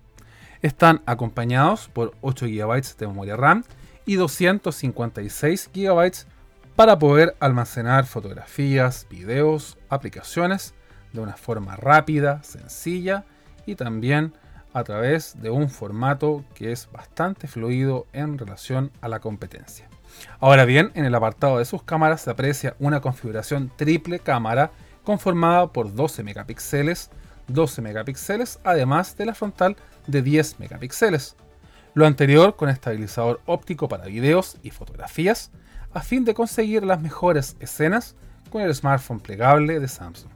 Están 0.63 1.03
acompañados 1.05 1.89
por 1.89 2.15
8 2.21 2.47
GB 2.47 2.97
de 2.97 3.07
memoria 3.09 3.35
RAM 3.37 3.65
y 4.07 4.15
256 4.15 5.71
GB 5.75 6.13
para 6.77 7.01
poder 7.01 7.37
almacenar 7.41 8.07
fotografías, 8.07 9.09
videos, 9.11 9.77
aplicaciones 9.89 10.73
de 11.13 11.21
una 11.21 11.35
forma 11.35 11.75
rápida, 11.75 12.45
sencilla 12.45 13.25
y 13.67 13.75
también 13.75 14.35
a 14.73 14.85
través 14.85 15.41
de 15.41 15.51
un 15.51 15.69
formato 15.69 16.45
que 16.55 16.73
es 16.73 16.89
bastante 16.93 17.49
fluido 17.49 18.07
en 18.13 18.39
relación 18.39 18.91
a 19.01 19.09
la 19.09 19.21
competencia. 19.21 19.89
Ahora 20.41 20.65
bien, 20.65 20.91
en 20.95 21.05
el 21.05 21.15
apartado 21.15 21.59
de 21.59 21.65
sus 21.65 21.83
cámaras 21.83 22.23
se 22.23 22.31
aprecia 22.31 22.75
una 22.79 23.01
configuración 23.01 23.71
triple 23.77 24.19
cámara 24.19 24.71
conformada 25.05 25.73
por 25.73 25.95
12 25.95 26.23
megapíxeles, 26.23 27.11
12 27.49 27.83
megapíxeles, 27.83 28.61
además 28.65 29.17
de 29.17 29.27
la 29.27 29.35
frontal 29.35 29.77
de 30.07 30.23
10 30.23 30.61
megapíxeles. 30.61 31.37
Lo 31.95 32.07
anterior 32.07 32.57
con 32.57 32.69
estabilizador 32.69 33.41
óptico 33.47 33.89
para 33.89 34.05
videos 34.05 34.59
y 34.63 34.71
fotografías, 34.71 35.51
a 35.95 36.03
fin 36.03 36.25
de 36.25 36.35
conseguir 36.35 36.85
las 36.85 37.01
mejores 37.01 37.57
escenas 37.61 38.15
con 38.51 38.63
el 38.63 38.75
smartphone 38.75 39.21
plegable 39.21 39.81
de 39.81 39.89
Samsung. 39.89 40.31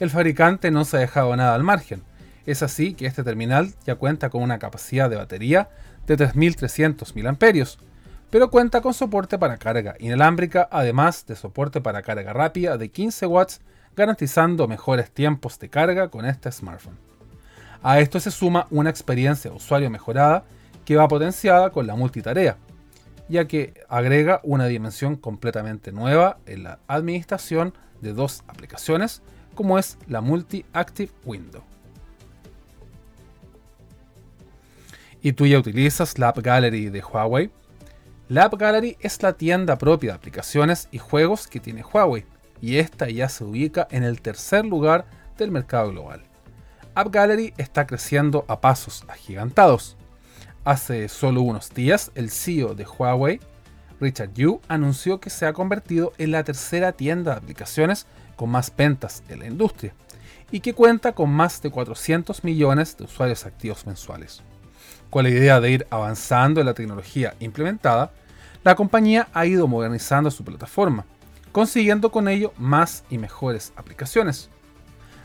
El 0.00 0.10
fabricante 0.10 0.70
no 0.70 0.84
se 0.84 0.96
ha 0.96 1.00
dejado 1.00 1.34
nada 1.36 1.54
al 1.54 1.62
margen, 1.62 2.02
es 2.46 2.62
así 2.62 2.94
que 2.94 3.06
este 3.06 3.22
terminal 3.22 3.72
ya 3.86 3.94
cuenta 3.94 4.30
con 4.30 4.42
una 4.42 4.58
capacidad 4.58 5.08
de 5.08 5.16
batería 5.16 5.68
de 6.06 6.16
3300 6.16 7.16
mAh, 7.16 7.36
pero 8.30 8.50
cuenta 8.50 8.80
con 8.80 8.92
soporte 8.92 9.38
para 9.38 9.56
carga 9.56 9.94
inalámbrica, 9.98 10.68
además 10.70 11.24
de 11.26 11.36
soporte 11.36 11.80
para 11.80 12.02
carga 12.02 12.32
rápida 12.32 12.76
de 12.76 12.90
15 12.90 13.26
watts, 13.26 13.60
garantizando 13.96 14.66
mejores 14.66 15.10
tiempos 15.10 15.58
de 15.58 15.70
carga 15.70 16.08
con 16.08 16.24
este 16.24 16.50
smartphone. 16.50 16.98
A 17.82 18.00
esto 18.00 18.18
se 18.18 18.30
suma 18.30 18.66
una 18.70 18.90
experiencia 18.90 19.50
de 19.50 19.56
usuario 19.56 19.90
mejorada 19.90 20.44
que 20.84 20.96
va 20.96 21.08
potenciada 21.08 21.70
con 21.70 21.86
la 21.86 21.94
multitarea, 21.94 22.56
ya 23.28 23.46
que 23.46 23.74
agrega 23.88 24.40
una 24.42 24.66
dimensión 24.66 25.16
completamente 25.16 25.92
nueva 25.92 26.38
en 26.46 26.64
la 26.64 26.78
administración 26.88 27.74
de 28.00 28.12
dos 28.12 28.42
aplicaciones, 28.48 29.22
como 29.54 29.78
es 29.78 29.98
la 30.08 30.20
Multi-Active 30.20 31.12
Window. 31.24 31.62
¿Y 35.24 35.32
tú 35.32 35.46
ya 35.46 35.58
utilizas 35.58 36.18
la 36.18 36.28
App 36.28 36.40
Gallery 36.40 36.90
de 36.90 37.02
Huawei? 37.02 37.50
La 38.28 38.44
App 38.44 38.58
Gallery 38.58 38.98
es 39.00 39.22
la 39.22 39.32
tienda 39.32 39.78
propia 39.78 40.10
de 40.10 40.16
aplicaciones 40.16 40.86
y 40.92 40.98
juegos 40.98 41.46
que 41.46 41.60
tiene 41.60 41.82
Huawei, 41.82 42.26
y 42.60 42.76
esta 42.76 43.08
ya 43.08 43.30
se 43.30 43.42
ubica 43.42 43.88
en 43.90 44.02
el 44.02 44.20
tercer 44.20 44.66
lugar 44.66 45.06
del 45.38 45.50
mercado 45.50 45.92
global. 45.92 46.24
App 46.94 47.08
Gallery 47.10 47.54
está 47.56 47.86
creciendo 47.86 48.44
a 48.48 48.60
pasos 48.60 49.02
agigantados. 49.08 49.96
Hace 50.62 51.08
solo 51.08 51.40
unos 51.40 51.70
días, 51.72 52.12
el 52.14 52.28
CEO 52.28 52.74
de 52.74 52.84
Huawei, 52.84 53.40
Richard 54.00 54.34
Yu, 54.34 54.60
anunció 54.68 55.20
que 55.20 55.30
se 55.30 55.46
ha 55.46 55.54
convertido 55.54 56.12
en 56.18 56.32
la 56.32 56.44
tercera 56.44 56.92
tienda 56.92 57.30
de 57.30 57.38
aplicaciones 57.38 58.06
con 58.36 58.50
más 58.50 58.70
ventas 58.76 59.22
en 59.30 59.38
la 59.38 59.46
industria 59.46 59.94
y 60.50 60.60
que 60.60 60.74
cuenta 60.74 61.12
con 61.12 61.30
más 61.30 61.62
de 61.62 61.70
400 61.70 62.44
millones 62.44 62.98
de 62.98 63.04
usuarios 63.04 63.46
activos 63.46 63.86
mensuales. 63.86 64.42
Con 65.14 65.22
la 65.22 65.30
idea 65.30 65.60
de 65.60 65.70
ir 65.70 65.86
avanzando 65.90 66.58
en 66.58 66.66
la 66.66 66.74
tecnología 66.74 67.34
implementada, 67.38 68.10
la 68.64 68.74
compañía 68.74 69.28
ha 69.32 69.46
ido 69.46 69.68
modernizando 69.68 70.28
su 70.28 70.42
plataforma, 70.42 71.04
consiguiendo 71.52 72.10
con 72.10 72.26
ello 72.26 72.52
más 72.58 73.04
y 73.10 73.18
mejores 73.18 73.72
aplicaciones. 73.76 74.50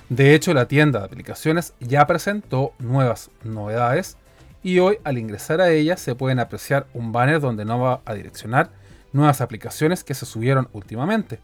De 0.08 0.36
hecho, 0.36 0.54
la 0.54 0.68
tienda 0.68 1.00
de 1.00 1.06
aplicaciones 1.06 1.74
ya 1.80 2.06
presentó 2.06 2.74
nuevas 2.78 3.32
novedades 3.44 4.18
y 4.62 4.78
hoy 4.78 5.00
al 5.04 5.18
ingresar 5.18 5.60
a 5.60 5.72
ella 5.72 5.98
se 5.98 6.14
pueden 6.14 6.38
apreciar 6.38 6.86
un 6.94 7.12
banner 7.12 7.42
donde 7.42 7.66
no 7.66 7.80
va 7.80 8.02
a 8.06 8.14
direccionar 8.14 8.70
nuevas 9.12 9.42
aplicaciones 9.42 10.04
que 10.04 10.14
se 10.14 10.28
subieron 10.28 10.70
últimamente. 10.72 11.40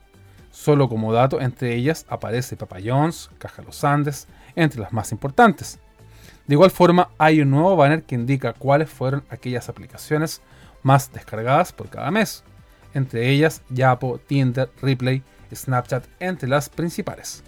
Solo 0.52 0.88
como 0.88 1.12
dato, 1.14 1.42
entre 1.42 1.74
ellas 1.74 2.06
aparece 2.10 2.58
Papa 2.58 2.78
John's, 2.86 3.32
Caja 3.40 3.64
Los 3.64 3.84
Andes, 3.84 4.28
entre 4.56 4.82
las 4.82 4.94
más 4.94 5.12
importantes. 5.12 5.80
De 6.48 6.54
igual 6.54 6.72
forma, 6.72 7.10
hay 7.18 7.42
un 7.42 7.50
nuevo 7.50 7.76
banner 7.76 8.04
que 8.04 8.16
indica 8.16 8.54
cuáles 8.54 8.90
fueron 8.90 9.24
aquellas 9.30 9.68
aplicaciones 9.68 10.42
más 10.84 11.12
descargadas 11.12 11.74
por 11.74 11.90
cada 11.90 12.12
mes, 12.12 12.44
entre 12.94 13.30
ellas 13.30 13.64
Yapo, 13.70 14.20
Tinder, 14.20 14.70
Replay, 14.82 15.24
Snapchat, 15.54 16.06
entre 16.20 16.48
las 16.48 16.70
principales. 16.70 17.44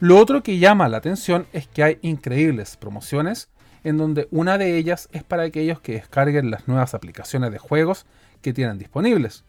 Lo 0.00 0.18
otro 0.18 0.42
que 0.42 0.58
llama 0.58 0.88
la 0.88 0.98
atención 0.98 1.46
es 1.52 1.68
que 1.68 1.84
hay 1.84 1.98
increíbles 2.02 2.76
promociones 2.76 3.48
en 3.84 3.96
donde 3.96 4.28
una 4.30 4.58
de 4.58 4.76
ellas 4.76 5.08
es 5.12 5.24
para 5.24 5.44
aquellos 5.44 5.80
que 5.80 5.92
descarguen 5.92 6.50
las 6.50 6.68
nuevas 6.68 6.94
aplicaciones 6.94 7.50
de 7.50 7.58
juegos 7.58 8.04
que 8.42 8.52
tienen 8.52 8.78
disponibles. 8.78 9.44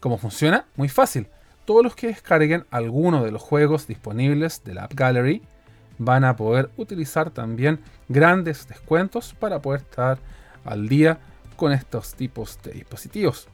¿Cómo 0.00 0.18
funciona? 0.18 0.66
Muy 0.76 0.88
fácil. 0.88 1.28
Todos 1.64 1.84
los 1.84 1.94
que 1.94 2.08
descarguen 2.08 2.66
alguno 2.70 3.22
de 3.22 3.30
los 3.30 3.40
juegos 3.40 3.86
disponibles 3.86 4.64
de 4.64 4.74
la 4.74 4.84
App 4.84 4.94
Gallery 4.94 5.42
van 6.04 6.24
a 6.24 6.36
poder 6.36 6.70
utilizar 6.76 7.30
también 7.30 7.80
grandes 8.08 8.66
descuentos 8.68 9.34
para 9.38 9.60
poder 9.60 9.80
estar 9.82 10.18
al 10.64 10.88
día 10.88 11.18
con 11.56 11.72
estos 11.72 12.14
tipos 12.14 12.58
de 12.62 12.72
dispositivos. 12.72 13.48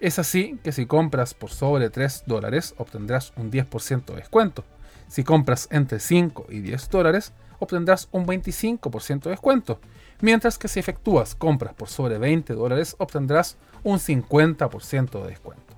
Es 0.00 0.18
así 0.18 0.58
que 0.64 0.72
si 0.72 0.86
compras 0.86 1.32
por 1.32 1.50
sobre 1.50 1.88
3 1.88 2.24
dólares 2.26 2.74
obtendrás 2.76 3.32
un 3.36 3.50
10% 3.52 4.06
de 4.06 4.16
descuento. 4.16 4.64
Si 5.06 5.22
compras 5.22 5.68
entre 5.70 6.00
5 6.00 6.46
y 6.48 6.60
10 6.60 6.90
dólares, 6.90 7.32
obtendrás 7.60 8.08
un 8.10 8.26
25% 8.26 9.22
de 9.22 9.30
descuento. 9.30 9.78
Mientras 10.20 10.58
que 10.58 10.68
si 10.68 10.80
efectúas 10.80 11.34
compras 11.34 11.74
por 11.74 11.88
sobre 11.88 12.18
20 12.18 12.54
dólares, 12.54 12.96
obtendrás 12.98 13.56
un 13.84 13.98
50% 13.98 15.22
de 15.22 15.28
descuento. 15.28 15.74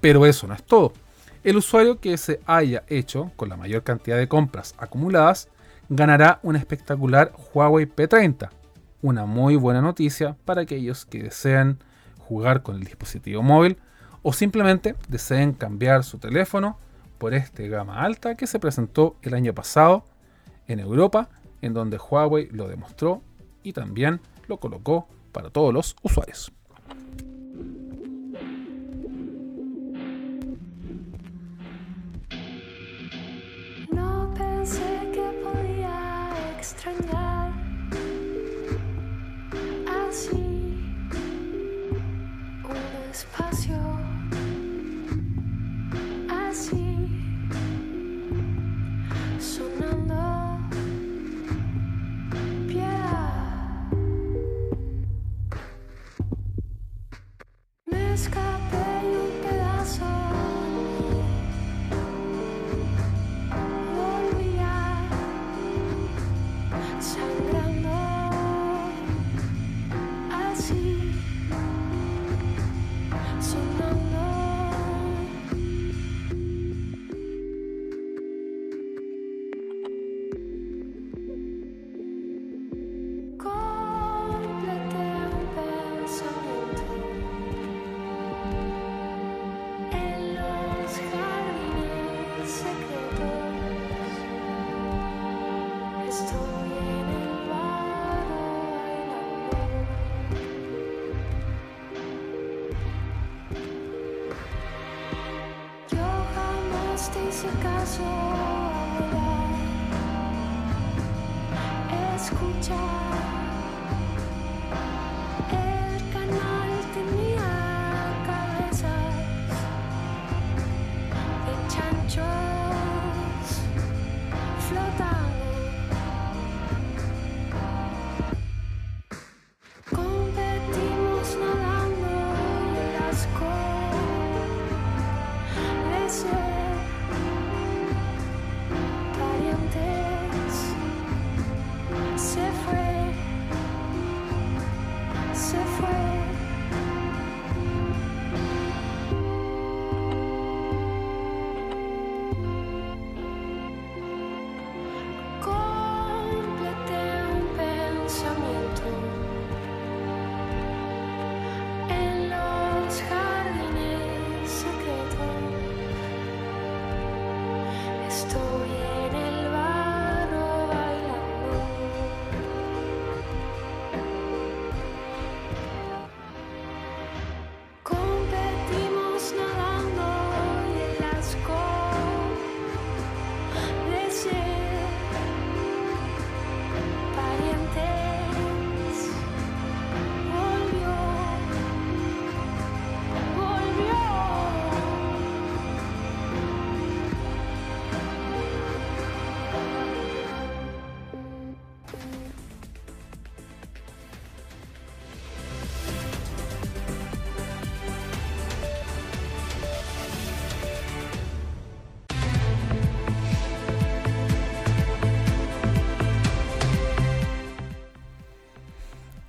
Pero 0.00 0.26
eso 0.26 0.46
no 0.46 0.54
es 0.54 0.62
todo. 0.62 0.92
El 1.44 1.56
usuario 1.56 2.00
que 2.00 2.16
se 2.18 2.40
haya 2.46 2.82
hecho 2.88 3.30
con 3.36 3.48
la 3.48 3.56
mayor 3.56 3.82
cantidad 3.82 4.18
de 4.18 4.28
compras 4.28 4.74
acumuladas 4.78 5.48
ganará 5.90 6.38
un 6.44 6.56
espectacular 6.56 7.32
Huawei 7.52 7.84
P30. 7.84 8.48
Una 9.02 9.26
muy 9.26 9.56
buena 9.56 9.82
noticia 9.82 10.36
para 10.44 10.62
aquellos 10.62 11.04
que 11.04 11.24
deseen 11.24 11.78
jugar 12.18 12.62
con 12.62 12.76
el 12.76 12.84
dispositivo 12.84 13.42
móvil 13.42 13.76
o 14.22 14.32
simplemente 14.32 14.94
deseen 15.08 15.52
cambiar 15.52 16.04
su 16.04 16.18
teléfono 16.18 16.78
por 17.18 17.34
este 17.34 17.68
gama 17.68 18.02
alta 18.02 18.36
que 18.36 18.46
se 18.46 18.60
presentó 18.60 19.16
el 19.22 19.34
año 19.34 19.52
pasado 19.52 20.04
en 20.68 20.78
Europa, 20.78 21.28
en 21.60 21.74
donde 21.74 21.98
Huawei 21.98 22.48
lo 22.52 22.68
demostró 22.68 23.22
y 23.64 23.72
también 23.72 24.20
lo 24.46 24.58
colocó 24.58 25.08
para 25.32 25.50
todos 25.50 25.74
los 25.74 25.96
usuarios. 26.02 26.52
Extrañar 36.72 37.52
así 40.06 40.46
un 42.64 43.10
espacio 43.10 43.76
así 46.28 46.96
sonando 49.40 50.58
piedad. 52.68 53.90
Me 57.86 58.14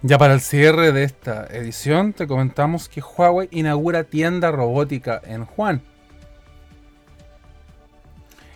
Ya 0.03 0.17
para 0.17 0.33
el 0.33 0.41
cierre 0.41 0.91
de 0.91 1.03
esta 1.03 1.45
edición 1.45 2.13
te 2.13 2.25
comentamos 2.25 2.89
que 2.89 3.01
Huawei 3.01 3.47
inaugura 3.51 4.03
tienda 4.03 4.49
robótica 4.49 5.21
en 5.23 5.45
Juan. 5.45 5.83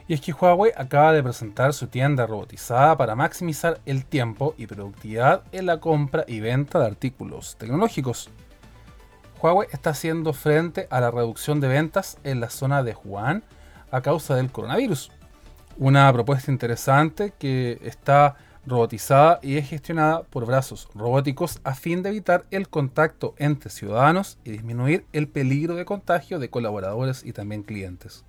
Y 0.08 0.16
es 0.16 0.22
que 0.22 0.34
Huawei 0.34 0.72
acaba 0.76 1.14
de 1.14 1.22
presentar 1.22 1.74
su 1.74 1.86
tienda 1.86 2.26
robotizada 2.26 2.98
para 2.98 3.16
maximizar 3.16 3.80
el 3.86 4.06
tiempo 4.06 4.56
y 4.58 4.66
productividad 4.66 5.44
en 5.52 5.68
la 5.68 5.80
compra 5.80 6.26
y 6.28 6.40
venta 6.40 6.80
de 6.80 6.88
artículos 6.88 7.58
tecnológicos. 7.60 8.32
Huawei 9.40 9.68
está 9.72 9.92
haciendo 9.92 10.34
frente 10.34 10.88
a 10.90 11.00
la 11.00 11.12
reducción 11.12 11.62
de 11.62 11.68
ventas 11.68 12.18
en 12.24 12.40
la 12.40 12.50
zona 12.50 12.82
de 12.82 12.96
Wuhan 12.96 13.44
a 13.92 14.02
causa 14.02 14.36
del 14.36 14.52
coronavirus. 14.52 15.12
Una 15.78 16.12
propuesta 16.12 16.52
interesante 16.52 17.34
que 17.38 17.78
está 17.84 18.36
robotizada 18.66 19.40
y 19.42 19.58
es 19.58 19.70
gestionada 19.70 20.24
por 20.24 20.46
brazos 20.46 20.90
robóticos 20.96 21.60
a 21.64 21.76
fin 21.76 22.04
de 22.04 22.10
evitar 22.10 22.46
el 22.52 22.68
contacto 22.68 23.36
entre 23.38 23.70
ciudadanos 23.70 24.38
y 24.44 24.52
disminuir 24.52 25.06
el 25.14 25.28
peligro 25.28 25.76
de 25.76 25.86
contagio 25.86 26.40
de 26.40 26.50
colaboradores 26.50 27.24
y 27.26 27.34
también 27.34 27.64
clientes. 27.64 28.26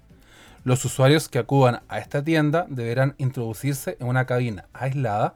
Los 0.64 0.84
usuarios 0.84 1.28
que 1.28 1.39
acudan 1.39 1.82
a 1.89 1.99
esta 1.99 2.24
tienda 2.24 2.66
deberán 2.68 3.14
introducirse 3.18 3.97
en 4.01 4.09
una 4.09 4.26
cabina 4.26 4.66
aislada 4.72 5.34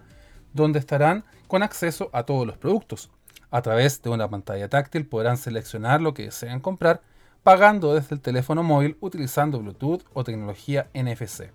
donde 0.52 0.80
estarán 0.80 1.24
con 1.46 1.62
acceso 1.62 2.10
a 2.12 2.24
todos 2.24 2.46
los 2.46 2.56
productos. 2.56 3.10
A 3.50 3.62
través 3.62 4.02
de 4.02 4.10
una 4.10 4.28
pantalla 4.28 4.68
táctil 4.68 5.06
podrán 5.06 5.36
seleccionar 5.36 6.00
lo 6.00 6.14
que 6.14 6.24
desean 6.24 6.60
comprar 6.60 7.00
pagando 7.42 7.94
desde 7.94 8.14
el 8.14 8.20
teléfono 8.20 8.62
móvil 8.62 8.96
utilizando 9.00 9.60
Bluetooth 9.60 10.02
o 10.12 10.24
tecnología 10.24 10.88
NFC, 10.94 11.52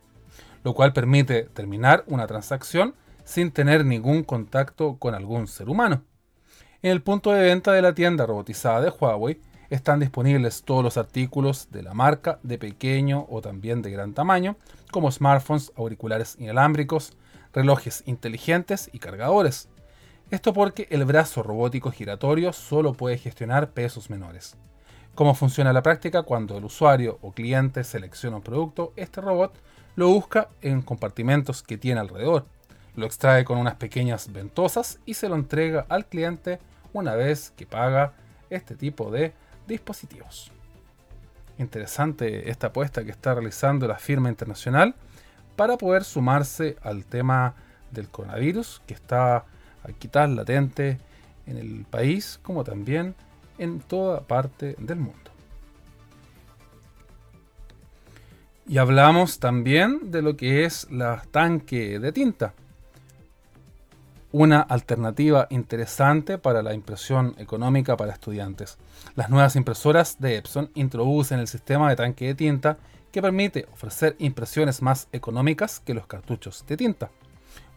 lo 0.64 0.74
cual 0.74 0.94
permite 0.94 1.44
terminar 1.44 2.04
una 2.08 2.28
transacción 2.28 2.96
sin 3.26 3.52
tener 3.52 3.84
ningún 3.84 4.24
contacto 4.24 4.98
con 4.98 5.14
algún 5.14 5.48
ser 5.48 5.68
humano. 5.68 6.04
En 6.82 6.92
el 6.92 7.02
punto 7.02 7.32
de 7.32 7.44
venta 7.44 7.74
de 7.74 7.82
la 7.82 7.94
tienda 7.94 8.26
robotizada 8.26 8.80
de 8.80 8.90
Huawei 8.90 9.42
están 9.70 10.00
disponibles 10.00 10.64
todos 10.64 10.84
los 10.84 10.98
artículos 10.98 11.70
de 11.72 11.84
la 11.84 11.94
marca 11.94 12.40
de 12.44 12.58
pequeño 12.58 13.26
o 13.30 13.42
también 13.42 13.82
de 13.82 13.92
gran 13.92 14.14
tamaño, 14.14 14.56
como 14.92 15.12
smartphones, 15.12 15.74
auriculares 15.76 16.38
inalámbricos, 16.40 17.14
relojes 17.52 18.04
inteligentes 18.06 18.90
y 18.94 19.00
cargadores. 19.00 19.68
Esto 20.30 20.54
porque 20.54 20.88
el 20.92 21.06
brazo 21.06 21.44
robótico 21.44 21.92
giratorio 21.92 22.54
solo 22.54 22.94
puede 22.94 23.18
gestionar 23.18 23.72
pesos 23.72 24.10
menores. 24.10 24.56
¿Cómo 25.16 25.34
funciona 25.34 25.72
la 25.74 25.82
práctica? 25.82 26.24
Cuando 26.24 26.58
el 26.58 26.66
usuario 26.66 27.20
o 27.22 27.32
cliente 27.32 27.84
selecciona 27.84 28.38
un 28.38 28.44
producto, 28.44 28.94
este 28.96 29.22
robot 29.22 29.54
lo 29.96 30.10
busca 30.10 30.50
en 30.62 30.82
compartimentos 30.82 31.64
que 31.64 31.78
tiene 31.78 32.02
alrededor, 32.02 32.46
lo 32.96 33.06
extrae 33.06 33.44
con 33.44 33.58
unas 33.58 33.76
pequeñas 33.76 34.32
ventosas 34.32 35.00
y 35.06 35.14
se 35.14 35.30
lo 35.30 35.36
entrega 35.36 35.86
al 35.90 36.06
cliente 36.06 36.60
una 36.94 37.16
vez 37.16 37.52
que 37.56 37.66
paga 37.66 38.14
este 38.50 38.76
tipo 38.76 39.12
de 39.12 39.34
dispositivos. 39.68 40.52
Interesante 41.58 42.50
esta 42.50 42.68
apuesta 42.68 43.04
que 43.04 43.12
está 43.12 43.34
realizando 43.34 43.88
la 43.88 43.98
firma 43.98 44.30
internacional 44.30 44.96
para 45.56 45.78
poder 45.78 46.04
sumarse 46.04 46.78
al 46.82 47.06
tema 47.06 47.56
del 47.92 48.10
coronavirus 48.10 48.82
que 48.86 48.94
está 48.94 49.46
aquí 49.84 50.08
tan 50.08 50.36
latente 50.36 51.00
en 51.48 51.58
el 51.58 51.86
país 51.90 52.40
como 52.44 52.64
también 52.64 53.16
en 53.58 53.80
toda 53.80 54.22
parte 54.22 54.76
del 54.80 55.00
mundo. 55.00 55.32
Y 58.68 58.80
hablamos 58.80 59.40
también 59.40 60.12
de 60.12 60.22
lo 60.22 60.36
que 60.36 60.66
es 60.66 60.90
la 60.90 61.22
tanque 61.32 62.00
de 62.00 62.12
tinta 62.12 62.54
una 64.38 64.60
alternativa 64.60 65.48
interesante 65.50 66.38
para 66.38 66.62
la 66.62 66.74
impresión 66.74 67.36
económica 67.38 67.96
para 67.96 68.12
estudiantes. 68.12 68.78
Las 69.16 69.30
nuevas 69.30 69.56
impresoras 69.56 70.20
de 70.20 70.36
Epson 70.36 70.70
introducen 70.76 71.40
el 71.40 71.48
sistema 71.48 71.90
de 71.90 71.96
tanque 71.96 72.26
de 72.26 72.36
tinta 72.36 72.78
que 73.14 73.22
permite 73.22 73.66
ofrecer 73.72 74.18
impresiones 74.20 74.82
más 74.82 75.08
económicas 75.14 75.80
que 75.80 75.94
los 75.94 76.06
cartuchos 76.06 76.66
de 76.68 76.76
tinta. 76.76 77.12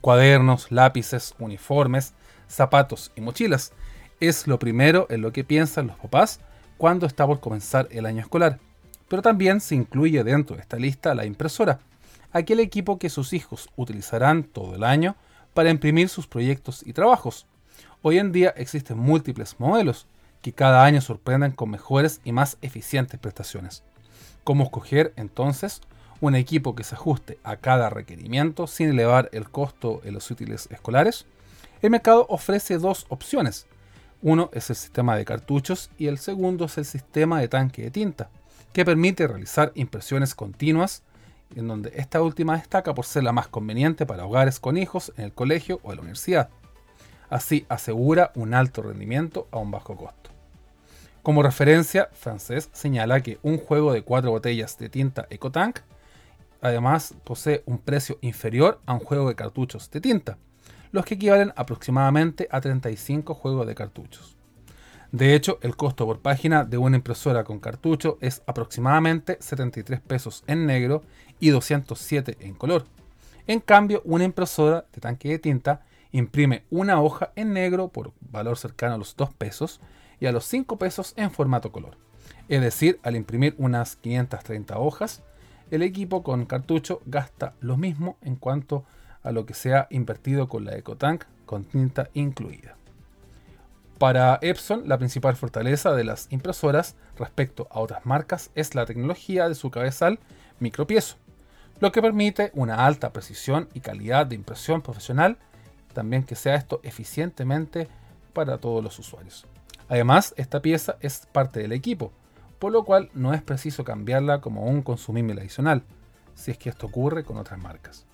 Cuadernos, 0.01 0.73
lápices, 0.73 1.37
uniformes, 1.39 2.15
zapatos 2.49 3.13
y 3.15 3.21
mochilas 3.21 3.73
es 4.19 4.49
lo 4.49 4.59
primero 4.59 5.07
en 5.11 5.23
lo 5.23 5.33
que 5.33 5.45
piensan 5.45 5.87
los 5.87 5.97
papás 5.97 6.41
cuando 6.77 7.07
está 7.07 7.25
por 7.25 7.39
comenzar 7.39 7.87
el 7.93 8.05
año 8.05 8.23
escolar. 8.23 8.59
Pero 9.07 9.23
también 9.23 9.61
se 9.61 9.77
incluye 9.77 10.25
dentro 10.25 10.57
de 10.57 10.63
esta 10.63 10.77
lista 10.77 11.15
la 11.15 11.25
impresora, 11.25 11.79
aquel 12.33 12.59
equipo 12.59 12.99
que 12.99 13.11
sus 13.11 13.33
hijos 13.33 13.69
utilizarán 13.77 14.43
todo 14.43 14.75
el 14.75 14.83
año 14.83 15.15
para 15.59 15.71
imprimir 15.71 16.09
sus 16.09 16.29
proyectos 16.29 16.85
y 16.87 16.93
trabajos. 16.93 17.45
Hoy 18.03 18.19
en 18.19 18.31
día 18.31 18.55
existen 18.57 18.97
múltiples 18.97 19.57
modelos 19.59 20.07
que 20.41 20.53
cada 20.53 20.85
año 20.85 21.01
sorprenden 21.01 21.51
con 21.51 21.69
mejores 21.69 22.21
y 22.23 22.31
más 22.31 22.59
eficientes 22.63 23.19
prestaciones. 23.19 23.83
¿Cómo 24.45 24.63
escoger 24.63 25.13
entonces 25.17 25.81
un 26.21 26.37
equipo 26.37 26.77
que 26.77 26.85
se 26.85 26.95
ajuste 26.95 27.41
a 27.43 27.57
cada 27.57 27.91
requerimiento 27.91 28.69
sin 28.69 28.91
elevar 28.91 29.31
el 29.33 29.51
costo 29.51 30.01
en 30.05 30.15
los 30.15 30.31
útiles 30.31 30.69
escolares? 30.71 31.27
El 31.83 31.91
mercado 31.91 32.27
ofrece 32.29 32.79
dos 32.79 33.07
opciones. 33.09 33.67
Uno 34.23 34.51
es 34.53 34.71
el 34.71 34.77
sistema 34.77 35.17
de 35.17 35.25
cartuchos 35.25 35.91
y 35.99 36.07
el 36.07 36.19
segundo 36.19 36.67
es 36.67 36.79
el 36.79 36.85
sistema 36.85 37.41
de 37.41 37.49
tanque 37.49 37.83
de 37.83 37.91
tinta, 37.91 38.31
que 38.73 38.85
permite 38.85 39.27
realizar 39.27 39.73
impresiones 39.75 40.37
continuas 40.37 41.03
en 41.55 41.69
donde 41.69 41.93
esta 41.97 42.23
última 42.23 42.57
destaca 42.57 42.95
por 42.95 43.05
ser 43.05 43.25
la 43.25 43.33
más 43.33 43.49
conveniente 43.49 44.07
para 44.07 44.27
hogares 44.27 44.61
con 44.61 44.77
hijos 44.77 45.13
en 45.17 45.25
el 45.25 45.33
colegio 45.33 45.81
o 45.83 45.91
en 45.91 45.97
la 45.97 46.03
universidad. 46.03 46.51
Así 47.31 47.67
asegura 47.69 48.33
un 48.35 48.55
alto 48.55 48.83
rendimiento 48.83 49.49
a 49.51 49.59
un 49.59 49.71
bajo 49.71 49.97
costo. 49.97 50.31
Como 51.23 51.43
referencia, 51.43 52.09
Francés 52.13 52.71
señala 52.73 53.21
que 53.23 53.39
un 53.43 53.59
juego 53.59 53.93
de 53.93 54.03
cuatro 54.03 54.31
botellas 54.31 54.79
de 54.79 54.89
tinta 54.89 55.27
EcoTank 55.31 55.81
además 56.61 57.15
posee 57.25 57.63
un 57.67 57.79
precio 57.79 58.19
inferior 58.21 58.81
a 58.87 58.95
un 58.95 59.01
juego 59.01 59.29
de 59.29 59.35
cartuchos 59.35 59.91
de 59.91 60.01
tinta, 60.01 60.39
los 60.91 61.05
que 61.05 61.15
equivalen 61.15 61.53
aproximadamente 61.57 62.49
a 62.51 62.61
35 62.61 63.35
juegos 63.35 63.67
de 63.67 63.75
cartuchos. 63.75 64.37
De 65.13 65.35
hecho, 65.35 65.59
el 65.63 65.75
costo 65.75 66.05
por 66.05 66.21
página 66.21 66.65
de 66.65 66.77
una 66.77 66.97
impresora 66.97 67.45
con 67.45 67.61
cartucho 67.61 68.19
es 68.21 68.43
aproximadamente 68.47 69.39
73 69.41 70.01
pesos 70.01 70.45
en 70.47 70.67
negro 70.67 71.03
y 71.41 71.51
207 71.51 72.37
en 72.41 72.55
color. 72.55 72.85
En 73.47 73.61
cambio, 73.61 74.03
una 74.05 74.25
impresora 74.25 74.85
de 74.93 75.01
tanque 75.01 75.31
de 75.31 75.39
tinta 75.39 75.83
imprime 76.13 76.65
una 76.71 77.01
hoja 77.01 77.33
en 77.37 77.53
negro 77.53 77.89
por 77.89 78.13
valor 78.21 78.59
cercano 78.59 78.95
a 78.95 78.99
los 78.99 79.17
2 79.17 79.35
pesos 79.35 79.81
y 80.21 80.27
a 80.27 80.33
los 80.33 80.45
5 80.45 80.79
pesos 80.79 81.15
en 81.17 81.31
formato 81.31 81.73
color. 81.73 81.97
Es 82.49 82.61
decir, 82.61 82.99
al 83.03 83.17
imprimir 83.17 83.55
unas 83.59 83.97
530 83.97 84.79
hojas, 84.79 85.23
el 85.71 85.83
equipo 85.83 86.23
con 86.23 86.47
cartucho 86.47 87.03
gasta 87.07 87.55
lo 87.61 87.77
mismo 87.77 88.17
en 88.23 88.37
cuanto 88.37 88.85
a 89.23 89.33
lo 89.33 89.45
que 89.45 89.55
se 89.55 89.75
ha 89.75 89.87
invertido 89.91 90.49
con 90.49 90.65
la 90.65 90.77
EcoTank 90.77 91.25
con 91.45 91.65
tinta 91.65 92.09
incluida. 92.15 92.77
Para 93.99 94.39
Epson, 94.43 94.89
la 94.89 94.97
principal 94.97 95.37
fortaleza 95.37 95.93
de 95.93 96.05
las 96.05 96.29
impresoras 96.31 96.95
respecto 97.19 97.67
a 97.71 97.81
otras 97.81 98.07
marcas 98.07 98.51
es 98.55 98.75
la 98.75 98.87
tecnología 98.87 99.49
de 99.49 99.55
su 99.55 99.71
cabezal 99.71 100.21
micropiezo, 100.61 101.17
lo 101.81 101.93
que 101.93 102.03
permite 102.03 102.51
una 102.55 102.87
alta 102.87 103.13
precisión 103.13 103.69
y 103.75 103.81
calidad 103.81 104.27
de 104.27 104.35
impresión 104.35 104.83
profesional, 104.83 105.39
también 105.93 106.25
que 106.25 106.35
sea 106.35 106.55
esto 106.55 106.81
eficientemente 106.83 107.89
para 108.33 108.59
todos 108.59 108.83
los 108.83 108.99
usuarios. 108.99 109.47
Además, 109.89 110.35
esta 110.37 110.61
pieza 110.61 110.97
es 111.01 111.27
parte 111.33 111.61
del 111.61 111.73
equipo, 111.73 112.13
por 112.59 112.73
lo 112.73 112.85
cual 112.85 113.11
no 113.15 113.33
es 113.33 113.43
preciso 113.43 113.85
cambiarla 113.85 114.41
como 114.41 114.65
un 114.65 114.83
consumible 114.83 115.41
adicional, 115.41 115.83
si 116.35 116.51
es 116.51 116.59
que 116.59 116.69
esto 116.69 116.87
ocurre 116.87 117.25
con 117.25 117.37
otras 117.39 117.59
marcas. 117.59 118.07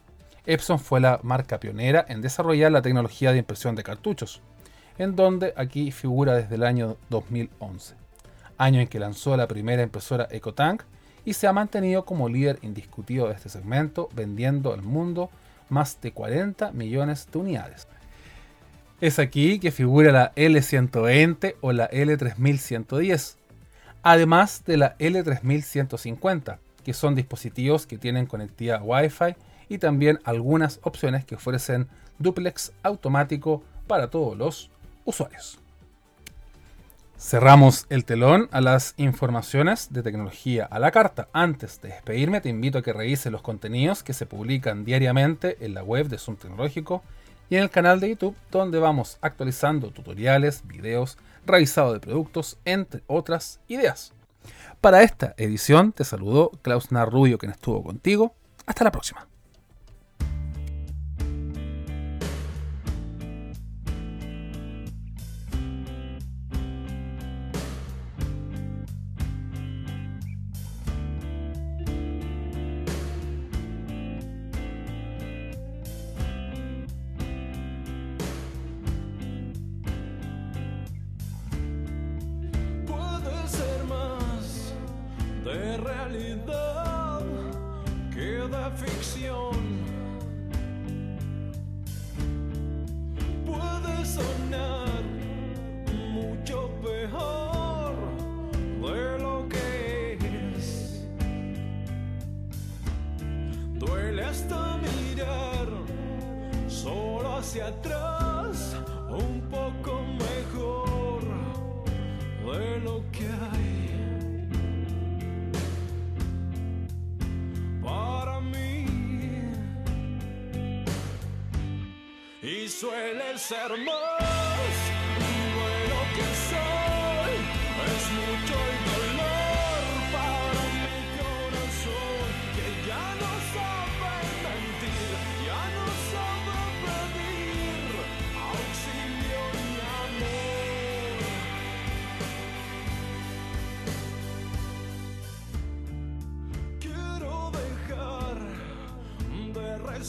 Epson 0.47 0.79
fue 0.79 1.01
la 1.01 1.21
marca 1.23 1.59
pionera 1.59 2.05
en 2.09 2.21
desarrollar 2.21 2.71
la 2.71 2.83
tecnología 2.83 3.33
de 3.33 3.39
impresión 3.39 3.75
de 3.75 3.83
cartuchos, 3.83 4.43
en 4.99 5.17
donde 5.17 5.55
aquí 5.57 5.91
figura 5.91 6.35
desde 6.35 6.55
el 6.55 6.65
año 6.65 6.97
2011, 7.09 7.95
año 8.59 8.81
en 8.81 8.89
que 8.89 9.01
lanzó 9.01 9.37
la 9.37 9.49
primera 9.49 9.83
impresora 9.83 10.29
EcoTank 10.31 10.83
y 11.25 11.35
se 11.35 11.47
ha 11.47 11.53
mantenido 11.53 12.05
como 12.05 12.29
líder 12.29 12.59
indiscutido 12.63 13.29
de 13.29 13.35
este 13.35 13.49
segmento, 13.49 14.09
vendiendo 14.15 14.73
al 14.73 14.83
mundo 14.83 15.31
más 15.69 16.01
de 16.01 16.13
40 16.13 16.73
millones 16.73 17.29
de 17.33 17.39
unidades. 17.39 17.89
Es 19.01 19.19
aquí 19.19 19.59
que 19.59 19.71
figura 19.71 20.13
la 20.13 20.35
L120 20.35 21.57
o 21.61 21.73
la 21.73 21.91
L3110, 21.91 23.37
además 24.03 24.65
de 24.65 24.77
la 24.77 24.97
L3150, 24.99 26.59
que 26.85 26.95
son 26.95 27.15
dispositivos 27.15 27.87
que 27.87 27.99
tienen 27.99 28.27
conectividad 28.27 28.83
Wi-Fi 28.83 29.37
y 29.69 29.79
también 29.79 30.21
algunas 30.25 30.79
opciones 30.83 31.25
que 31.25 31.35
ofrecen 31.35 31.89
duplex 32.19 32.73
automático 32.83 33.63
para 33.87 34.11
todos 34.11 34.37
los 34.37 34.71
usuarios. 35.05 35.64
Cerramos 37.19 37.87
el 37.91 38.05
telón 38.05 38.49
a 38.51 38.61
las 38.61 38.95
informaciones 38.97 39.93
de 39.93 40.03
tecnología 40.03 40.67
a 40.67 40.79
la 40.79 40.91
carta. 40.91 41.29
Antes 41.33 41.81
de 41.81 41.89
despedirme, 41.89 42.41
te 42.41 42.49
invito 42.49 42.79
a 42.79 42.83
que 42.83 42.93
revises 42.93 43.33
los 43.33 43.41
contenidos 43.41 44.03
que 44.03 44.13
se 44.13 44.27
publican 44.27 44.85
diariamente 44.85 45.57
en 45.61 45.75
la 45.75 45.83
web 45.83 46.09
de 46.09 46.19
Zoom 46.19 46.37
Tecnológico 46.37 47.03
y 47.49 47.57
en 47.57 47.63
el 47.63 47.71
canal 47.71 48.01
de 48.01 48.11
YouTube, 48.11 48.37
donde 48.51 48.79
vamos 48.79 49.19
actualizando 49.21 49.91
tutoriales, 49.91 50.67
videos, 50.67 51.17
revisado 51.47 51.93
de 51.93 52.01
productos, 52.01 52.59
entre 52.65 53.03
otras 53.07 53.61
ideas. 53.69 54.13
Para 54.81 55.03
esta 55.03 55.35
edición 55.39 55.93
te 55.93 56.05
saludo 56.05 56.51
Klaus 56.63 56.93
Narrubio, 56.93 57.39
quien 57.39 57.53
estuvo 57.53 57.83
contigo. 57.83 58.35
Hasta 58.67 58.85
la 58.85 58.93
próxima. 58.93 59.27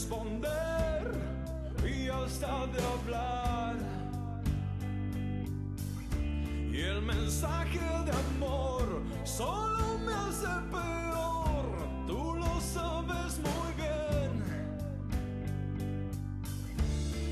responder 0.06 1.12
y 1.84 2.08
hasta 2.08 2.66
de 2.66 2.82
hablar. 2.94 3.76
Y 6.72 6.80
el 6.80 7.02
mensaje 7.02 7.78
de 7.78 8.12
amor 8.12 9.02
solo 9.24 9.98
me 10.04 10.12
hace 10.12 10.46
peor, 10.70 12.06
tú 12.06 12.34
lo 12.34 12.60
sabes 12.60 13.40
muy 13.40 13.72
bien. 13.76 14.44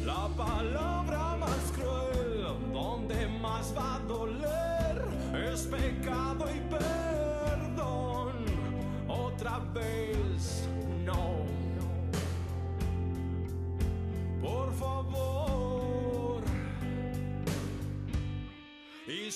La 0.04 0.28
palabra 0.36 1.36
más 1.36 1.72
cruel, 1.76 2.44
donde 2.72 3.26
más 3.40 3.72
va 3.76 3.96
a 3.96 3.98
doler, 4.00 5.04
es 5.52 5.62
pecado. 5.62 6.03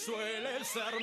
suele 0.08 0.64
ser 0.64 1.02